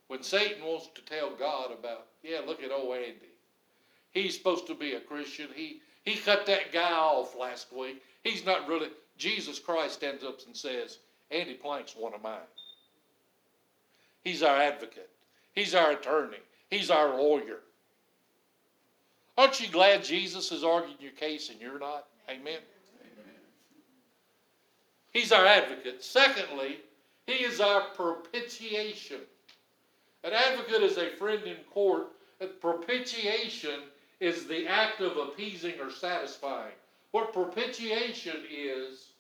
when 0.07 0.23
Satan 0.23 0.65
wants 0.65 0.89
to 0.95 1.05
tell 1.05 1.37
God 1.37 1.73
about, 1.79 2.07
yeah, 2.23 2.41
look 2.47 2.63
at 2.63 2.73
old 2.73 2.97
Andy. 2.97 3.34
He's 4.15 4.37
supposed 4.37 4.67
to 4.69 4.75
be 4.75 4.95
a 4.95 5.01
Christian. 5.01 5.49
He 5.55 5.81
he 6.05 6.17
cut 6.17 6.47
that 6.47 6.73
guy 6.73 6.93
off 6.93 7.37
last 7.39 7.73
week. 7.73 8.03
He's 8.23 8.47
not 8.47 8.69
really 8.69 8.89
Jesus 9.19 9.59
Christ 9.59 9.95
stands 9.95 10.25
up 10.25 10.39
and 10.47 10.57
says, 10.57 10.99
Andy 11.31 11.55
Plank's 11.55 11.95
one 11.97 12.15
of 12.15 12.23
mine. 12.23 12.39
He's 14.23 14.43
our 14.43 14.57
advocate. 14.57 15.11
He's 15.55 15.75
our 15.75 15.93
attorney. 15.93 16.39
He's 16.71 16.91
our 16.91 17.17
lawyer. 17.17 17.61
Aren't 19.37 19.61
you 19.61 19.69
glad 19.69 20.05
Jesus 20.05 20.53
is 20.53 20.65
arguing 20.65 20.97
your 21.01 21.12
case 21.12 21.51
and 21.51 21.61
you're 21.61 21.79
not? 21.79 22.07
Amen. 22.31 22.61
He's 25.12 25.33
our 25.33 25.47
advocate. 25.47 26.03
Secondly, 26.03 26.79
he 27.27 27.45
is 27.45 27.61
our 27.61 27.83
propitiation. 27.95 29.21
An 30.25 30.33
advocate 30.33 30.83
is 30.83 30.99
a 30.99 31.11
friend 31.11 31.43
in 31.45 31.57
court. 31.73 32.09
A 32.41 32.47
propitiation 32.47 33.81
is 34.25 34.47
the 34.47 34.66
act 34.66 35.01
of 35.01 35.16
appeasing 35.16 35.75
or 35.81 35.91
satisfying. 35.91 36.72
What 37.11 37.33
propitiation 37.33 38.39
is, 38.51 39.11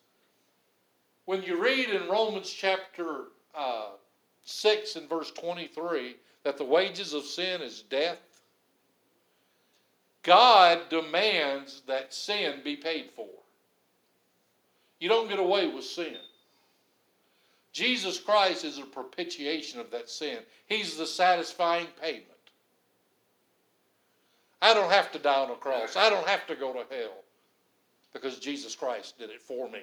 when 1.26 1.42
you 1.42 1.62
read 1.62 1.90
in 1.90 2.08
Romans 2.08 2.50
chapter 2.50 3.24
uh, 3.54 3.90
6 4.44 4.96
and 4.96 5.08
verse 5.08 5.30
23 5.32 6.16
that 6.42 6.56
the 6.56 6.64
wages 6.64 7.12
of 7.12 7.24
sin 7.24 7.60
is 7.60 7.82
death, 7.82 8.18
God 10.22 10.88
demands 10.88 11.82
that 11.86 12.14
sin 12.14 12.60
be 12.64 12.76
paid 12.76 13.10
for. 13.14 13.28
You 14.98 15.08
don't 15.10 15.28
get 15.28 15.38
away 15.38 15.68
with 15.68 15.84
sin. 15.84 16.16
Jesus 17.72 18.18
Christ 18.18 18.64
is 18.64 18.78
a 18.78 18.86
propitiation 18.86 19.80
of 19.80 19.90
that 19.90 20.08
sin. 20.08 20.38
He's 20.66 20.96
the 20.96 21.06
satisfying 21.06 21.88
payment. 22.00 22.33
I 24.64 24.72
don't 24.72 24.90
have 24.90 25.12
to 25.12 25.18
die 25.18 25.42
on 25.42 25.50
a 25.50 25.56
cross. 25.56 25.94
I 25.94 26.08
don't 26.08 26.26
have 26.26 26.46
to 26.46 26.56
go 26.56 26.72
to 26.72 26.78
hell 26.90 27.22
because 28.14 28.38
Jesus 28.38 28.74
Christ 28.74 29.18
did 29.18 29.28
it 29.28 29.42
for 29.42 29.68
me. 29.68 29.80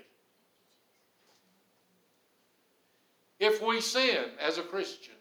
If 3.40 3.62
we 3.62 3.80
sin 3.80 4.26
as 4.42 4.58
a 4.58 4.64
Christian, 4.64 5.14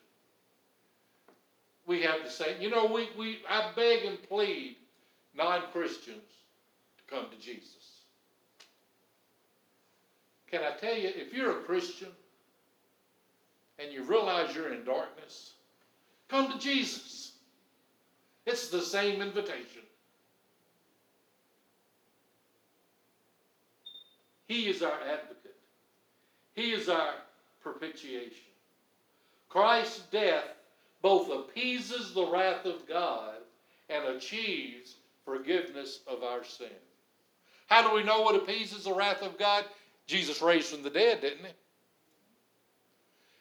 we 1.86 2.00
have 2.00 2.24
to 2.24 2.30
say, 2.30 2.56
you 2.58 2.70
know, 2.70 2.86
we, 2.86 3.11
we 3.18 3.40
I 3.50 3.70
beg 3.76 4.06
and 4.06 4.22
plead 4.22 4.76
non-Christians 5.36 6.30
to 6.96 7.14
come 7.14 7.26
to 7.30 7.36
Jesus. 7.36 8.04
Can 10.50 10.62
I 10.62 10.74
tell 10.78 10.96
you, 10.96 11.11
if 11.14 11.34
you're 11.34 11.58
a 11.58 11.64
Christian 11.64 12.08
and 13.78 13.92
you 13.92 14.04
realize 14.04 14.54
you're 14.54 14.72
in 14.72 14.84
darkness, 14.84 15.52
come 16.28 16.50
to 16.50 16.58
Jesus. 16.58 17.30
It's 18.47 18.68
the 18.68 18.82
same 18.82 19.22
invitation. 19.22 19.82
He 24.47 24.68
is 24.68 24.82
our 24.82 24.99
advocate. 25.09 25.57
He 26.55 26.72
is 26.72 26.88
our 26.88 27.14
propitiation. 27.62 28.51
Christ's 29.49 30.01
death 30.11 30.45
both 31.03 31.30
appeases 31.30 32.12
the 32.12 32.26
wrath 32.26 32.64
of 32.64 32.88
God 32.88 33.36
and 33.88 34.05
achieves 34.05 34.97
forgiveness 35.24 36.01
of 36.07 36.22
our 36.22 36.45
sin. 36.45 36.68
How 37.66 37.86
do 37.86 37.95
we 37.95 38.03
know 38.03 38.22
what 38.22 38.34
appeases 38.34 38.84
the 38.84 38.93
wrath 38.93 39.22
of 39.22 39.38
God? 39.38 39.64
Jesus 40.07 40.43
raised 40.43 40.68
from 40.68 40.82
the 40.82 40.91
dead, 40.91 41.20
didn't 41.20 41.47
he? 41.47 41.53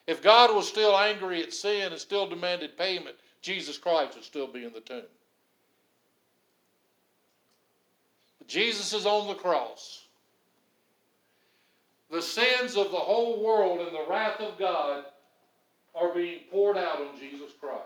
If 0.06 0.22
God 0.22 0.56
was 0.56 0.68
still 0.68 0.98
angry 0.98 1.42
at 1.44 1.54
sin 1.54 1.92
and 1.92 2.00
still 2.00 2.28
demanded 2.28 2.78
payment, 2.78 3.16
Jesus 3.42 3.78
Christ 3.78 4.16
would 4.16 4.24
still 4.24 4.48
be 4.48 4.66
in 4.66 4.74
the 4.74 4.82
tomb. 4.82 5.04
Jesus 8.48 8.94
is 8.94 9.06
on 9.06 9.28
the 9.28 9.36
cross. 9.36 10.06
The 12.12 12.22
sins 12.22 12.76
of 12.76 12.92
the 12.92 12.98
whole 12.98 13.44
world 13.44 13.80
and 13.80 13.96
the 13.96 14.10
wrath 14.10 14.40
of 14.40 14.58
God 14.58 15.06
are 15.94 16.14
being 16.14 16.40
poured 16.52 16.78
out 16.78 17.00
on 17.00 17.20
Jesus 17.20 17.52
Christ. 17.60 17.84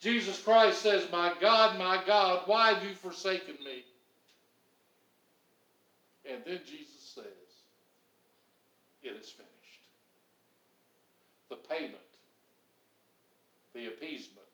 Jesus 0.00 0.42
Christ 0.42 0.82
says, 0.82 1.06
My 1.12 1.32
God, 1.40 1.78
my 1.78 2.02
God, 2.06 2.42
why 2.46 2.72
have 2.72 2.82
you 2.82 2.94
forsaken 2.94 3.54
me? 3.64 3.84
And 6.28 6.42
then 6.44 6.60
Jesus 6.66 7.12
says, 7.14 7.24
It 9.02 9.10
is 9.10 9.28
finished. 9.28 9.50
The 11.48 11.56
payment, 11.56 11.94
the 13.74 13.86
appeasement, 13.86 14.46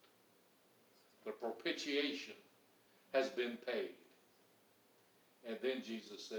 the 1.24 1.32
propitiation 1.32 2.34
has 3.12 3.28
been 3.30 3.56
paid. 3.66 3.94
And 5.48 5.56
then 5.62 5.82
Jesus 5.86 6.22
says, 6.28 6.38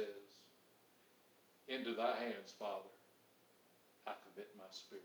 Into 1.67 1.93
thy 1.93 2.15
hands, 2.17 2.53
Father, 2.59 2.89
I 4.05 4.11
commit 4.23 4.49
my 4.57 4.65
spirit. 4.71 5.03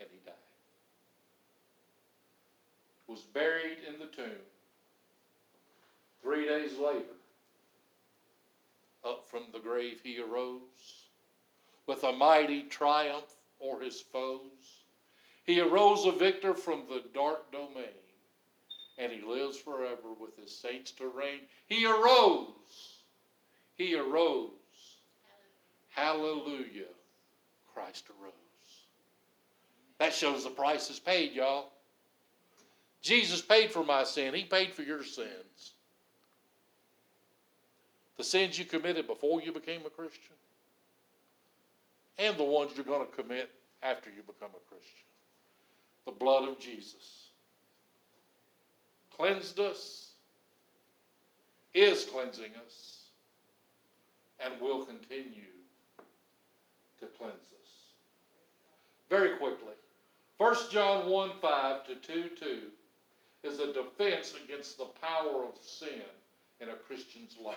And 0.00 0.08
he 0.10 0.18
died. 0.24 0.34
Was 3.06 3.20
buried 3.20 3.78
in 3.86 3.98
the 3.98 4.06
tomb. 4.06 4.42
Three 6.22 6.46
days 6.46 6.72
later, 6.78 7.14
up 9.04 9.26
from 9.30 9.42
the 9.52 9.58
grave 9.58 9.98
he 10.02 10.18
arose 10.18 10.60
with 11.86 12.02
a 12.04 12.12
mighty 12.12 12.62
triumph 12.62 13.24
o'er 13.62 13.80
his 13.80 14.00
foes. 14.00 14.83
He 15.44 15.60
arose 15.60 16.06
a 16.06 16.12
victor 16.12 16.54
from 16.54 16.84
the 16.88 17.02
dark 17.12 17.52
domain, 17.52 17.84
and 18.98 19.12
he 19.12 19.20
lives 19.20 19.58
forever 19.58 20.12
with 20.18 20.36
his 20.36 20.56
saints 20.56 20.90
to 20.92 21.08
reign. 21.08 21.40
He 21.66 21.86
arose. 21.86 23.02
He 23.74 23.94
arose. 23.94 24.50
Hallelujah. 25.90 26.86
Christ 27.72 28.06
arose. 28.20 28.32
That 29.98 30.14
shows 30.14 30.44
the 30.44 30.50
price 30.50 30.90
is 30.90 30.98
paid, 30.98 31.32
y'all. 31.32 31.70
Jesus 33.02 33.42
paid 33.42 33.70
for 33.70 33.84
my 33.84 34.02
sin. 34.04 34.32
He 34.32 34.44
paid 34.44 34.72
for 34.72 34.82
your 34.82 35.04
sins. 35.04 35.74
The 38.16 38.24
sins 38.24 38.58
you 38.58 38.64
committed 38.64 39.06
before 39.06 39.42
you 39.42 39.52
became 39.52 39.84
a 39.84 39.90
Christian, 39.90 40.36
and 42.18 42.36
the 42.36 42.44
ones 42.44 42.72
you're 42.76 42.84
going 42.84 43.06
to 43.06 43.12
commit 43.12 43.50
after 43.82 44.08
you 44.08 44.22
become 44.22 44.50
a 44.50 44.68
Christian. 44.68 45.03
The 46.06 46.12
blood 46.12 46.48
of 46.48 46.58
Jesus 46.58 47.28
cleansed 49.16 49.60
us, 49.60 50.08
is 51.72 52.04
cleansing 52.04 52.50
us, 52.64 52.98
and 54.40 54.60
will 54.60 54.84
continue 54.84 55.54
to 57.00 57.06
cleanse 57.18 57.32
us. 57.32 57.70
Very 59.08 59.36
quickly, 59.36 59.74
1 60.38 60.56
John 60.70 61.08
1 61.08 61.30
5 61.40 61.86
to 61.86 61.94
2 61.94 62.30
2 62.40 62.58
is 63.44 63.60
a 63.60 63.72
defense 63.72 64.34
against 64.44 64.78
the 64.78 64.86
power 65.00 65.44
of 65.44 65.54
sin 65.62 66.02
in 66.60 66.68
a 66.70 66.74
Christian's 66.74 67.36
life. 67.42 67.56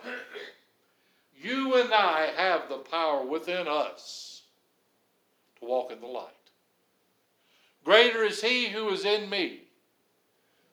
You 1.40 1.76
and 1.76 1.94
I 1.94 2.32
have 2.36 2.68
the 2.70 2.78
power 2.78 3.26
within 3.26 3.68
us 3.68 4.44
to 5.60 5.66
walk 5.66 5.92
in 5.92 6.00
the 6.00 6.08
light. 6.08 6.34
Greater 7.88 8.22
is 8.22 8.42
he 8.42 8.68
who 8.68 8.90
is 8.90 9.06
in 9.06 9.30
me 9.30 9.62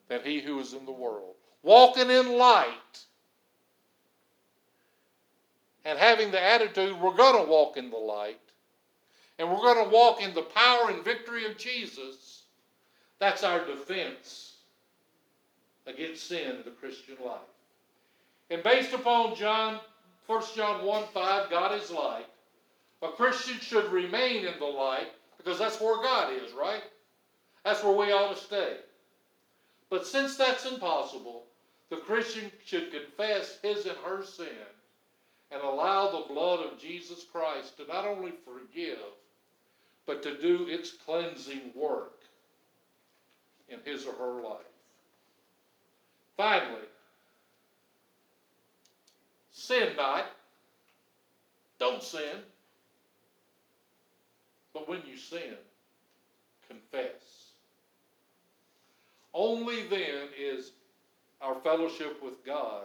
than 0.09 0.21
he 0.25 0.41
who 0.41 0.59
is 0.59 0.73
in 0.73 0.85
the 0.85 0.91
world. 0.91 1.37
Walking 1.63 2.11
in 2.11 2.37
light 2.37 3.05
and 5.85 5.97
having 5.97 6.33
the 6.33 6.43
attitude 6.43 7.01
we're 7.01 7.15
going 7.15 7.41
to 7.41 7.49
walk 7.49 7.77
in 7.77 7.89
the 7.91 7.97
light 7.97 8.41
and 9.39 9.49
we're 9.49 9.59
going 9.59 9.85
to 9.85 9.95
walk 9.95 10.21
in 10.21 10.35
the 10.35 10.43
power 10.43 10.91
and 10.91 11.05
victory 11.05 11.47
of 11.47 11.57
Jesus 11.57 12.43
That's 13.21 13.45
our 13.45 13.65
defense 13.65 14.55
against 15.87 16.27
sin 16.27 16.51
in 16.51 16.63
the 16.65 16.73
Christian 16.73 17.15
life. 17.25 17.39
And 18.51 18.61
based 18.65 18.93
upon 18.93 19.37
John, 19.37 19.79
1 20.27 20.43
John 20.57 20.85
1 20.85 21.05
5, 21.15 21.49
God 21.49 21.81
is 21.81 21.93
light. 21.93 22.27
A 23.03 23.09
Christian 23.11 23.61
should 23.61 23.93
remain 23.93 24.45
in 24.47 24.59
the 24.59 24.65
light 24.65 25.13
because 25.37 25.61
that's 25.61 25.81
where 25.81 26.03
God 26.03 26.33
is, 26.33 26.53
right? 26.55 26.83
That's 27.65 27.83
where 27.83 27.95
we 27.95 28.13
ought 28.13 28.37
to 28.37 28.43
stay. 28.43 28.77
But 29.91 30.07
since 30.07 30.37
that's 30.37 30.67
impossible, 30.67 31.45
the 31.91 31.97
Christian 31.97 32.51
should 32.65 32.93
confess 32.93 33.59
his 33.63 33.87
and 33.87 33.97
her 34.05 34.25
sin 34.25 34.47
and 35.51 35.63
allow 35.63 36.11
the 36.11 36.33
blood 36.33 36.61
of 36.61 36.79
Jesus 36.79 37.25
Christ 37.31 37.77
to 37.77 37.87
not 37.87 38.05
only 38.05 38.33
forgive, 38.45 38.99
but 40.07 40.23
to 40.23 40.41
do 40.41 40.67
its 40.69 40.93
cleansing 40.93 41.71
work 41.75 42.21
in 43.69 43.79
his 43.85 44.05
or 44.07 44.13
her 44.15 44.43
life. 44.43 44.61
Finally, 46.37 46.89
sin 49.53 49.97
not. 49.97 50.27
Don't 51.79 52.03
sin. 52.03 52.39
But 54.73 54.89
when 54.89 55.03
you 55.07 55.17
sin, 55.17 55.55
confess. 56.69 57.34
Only 59.35 59.83
then 59.89 60.29
is 60.39 60.73
our 61.41 61.57
fellowship 61.57 62.23
with 62.23 62.45
God 62.47 62.85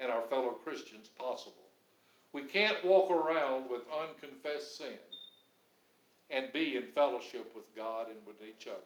and 0.00 0.10
our 0.10 0.22
fellow 0.22 0.50
Christians 0.64 1.10
possible. 1.18 1.52
We 2.32 2.42
can't 2.42 2.82
walk 2.84 3.10
around 3.10 3.70
with 3.70 3.82
unconfessed 4.00 4.78
sin 4.78 4.98
and 6.30 6.52
be 6.52 6.76
in 6.76 6.84
fellowship 6.94 7.52
with 7.54 7.64
God 7.76 8.08
and 8.08 8.18
with 8.26 8.36
each 8.42 8.66
other. 8.66 8.76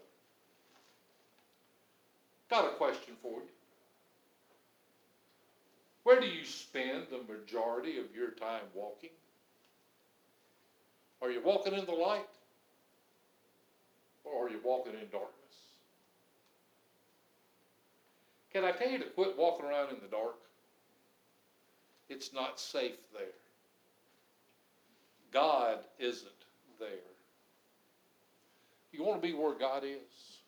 Got 2.51 2.67
a 2.67 2.77
question 2.77 3.15
for 3.23 3.39
you. 3.39 3.49
Where 6.03 6.21
do 6.21 6.27
you 6.27 6.45
spend 6.45 7.07
the 7.11 7.33
majority 7.33 7.99
of 7.99 8.07
your 8.15 8.31
time 8.31 8.65
walking? 8.75 9.11
Are 11.23 11.31
you 11.31 11.41
walking 11.45 11.75
in 11.75 11.85
the 11.85 11.93
light? 11.93 12.27
Or 14.25 14.47
are 14.47 14.51
you 14.51 14.61
walking 14.65 14.95
in 14.95 15.09
darkness? 15.11 15.40
Can 18.53 18.65
I 18.65 18.73
tell 18.73 18.91
you 18.91 18.99
to 18.99 19.05
quit 19.05 19.39
walking 19.39 19.67
around 19.67 19.91
in 19.91 19.97
the 20.03 20.09
dark? 20.11 20.37
It's 22.09 22.33
not 22.33 22.59
safe 22.59 22.97
there. 23.13 23.23
God 25.33 25.79
isn't 25.99 26.29
there. 26.79 26.89
You 28.93 29.05
want 29.05 29.23
to 29.23 29.29
be 29.29 29.35
where 29.35 29.55
God 29.55 29.85
is? 29.85 30.41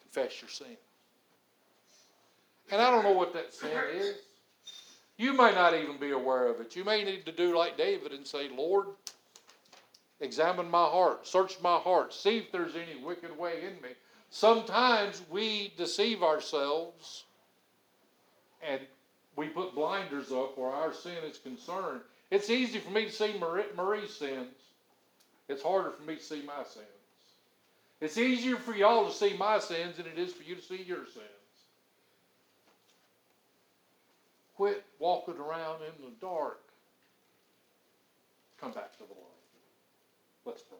Confess 0.00 0.40
your 0.40 0.48
sin. 0.48 0.76
And 2.70 2.80
I 2.80 2.90
don't 2.90 3.02
know 3.02 3.12
what 3.12 3.32
that 3.34 3.52
sin 3.52 3.70
is. 3.92 4.14
You 5.16 5.32
may 5.32 5.52
not 5.52 5.74
even 5.74 5.98
be 5.98 6.12
aware 6.12 6.46
of 6.46 6.60
it. 6.60 6.76
You 6.76 6.84
may 6.84 7.04
need 7.04 7.26
to 7.26 7.32
do 7.32 7.56
like 7.56 7.76
David 7.76 8.12
and 8.12 8.26
say, 8.26 8.48
Lord, 8.48 8.86
examine 10.20 10.70
my 10.70 10.84
heart, 10.84 11.26
search 11.26 11.56
my 11.62 11.76
heart, 11.76 12.14
see 12.14 12.38
if 12.38 12.52
there's 12.52 12.74
any 12.74 13.02
wicked 13.02 13.36
way 13.36 13.58
in 13.62 13.74
me. 13.82 13.90
Sometimes 14.34 15.22
we 15.30 15.72
deceive 15.76 16.24
ourselves 16.24 17.22
and 18.68 18.80
we 19.36 19.46
put 19.46 19.76
blinders 19.76 20.32
up 20.32 20.58
where 20.58 20.72
our 20.72 20.92
sin 20.92 21.18
is 21.24 21.38
concerned. 21.38 22.00
It's 22.32 22.50
easy 22.50 22.80
for 22.80 22.90
me 22.90 23.04
to 23.04 23.12
see 23.12 23.40
Marie's 23.76 24.12
sins. 24.12 24.48
It's 25.48 25.62
harder 25.62 25.92
for 25.92 26.02
me 26.02 26.16
to 26.16 26.20
see 26.20 26.42
my 26.44 26.64
sins. 26.64 26.84
It's 28.00 28.18
easier 28.18 28.56
for 28.56 28.74
y'all 28.74 29.06
to 29.08 29.14
see 29.14 29.36
my 29.36 29.60
sins 29.60 29.98
than 29.98 30.06
it 30.06 30.18
is 30.18 30.32
for 30.32 30.42
you 30.42 30.56
to 30.56 30.62
see 30.62 30.82
your 30.82 31.04
sins. 31.04 31.54
Quit 34.56 34.84
walking 34.98 35.38
around 35.38 35.82
in 35.82 36.04
the 36.04 36.10
dark. 36.20 36.60
Come 38.60 38.72
back 38.72 38.94
to 38.94 39.04
the 39.04 39.04
light. 39.04 40.44
Let's 40.44 40.62
pray. 40.62 40.78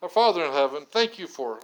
Our 0.00 0.08
Father 0.08 0.44
in 0.44 0.52
heaven, 0.52 0.86
thank 0.90 1.18
you 1.18 1.26
for 1.26 1.56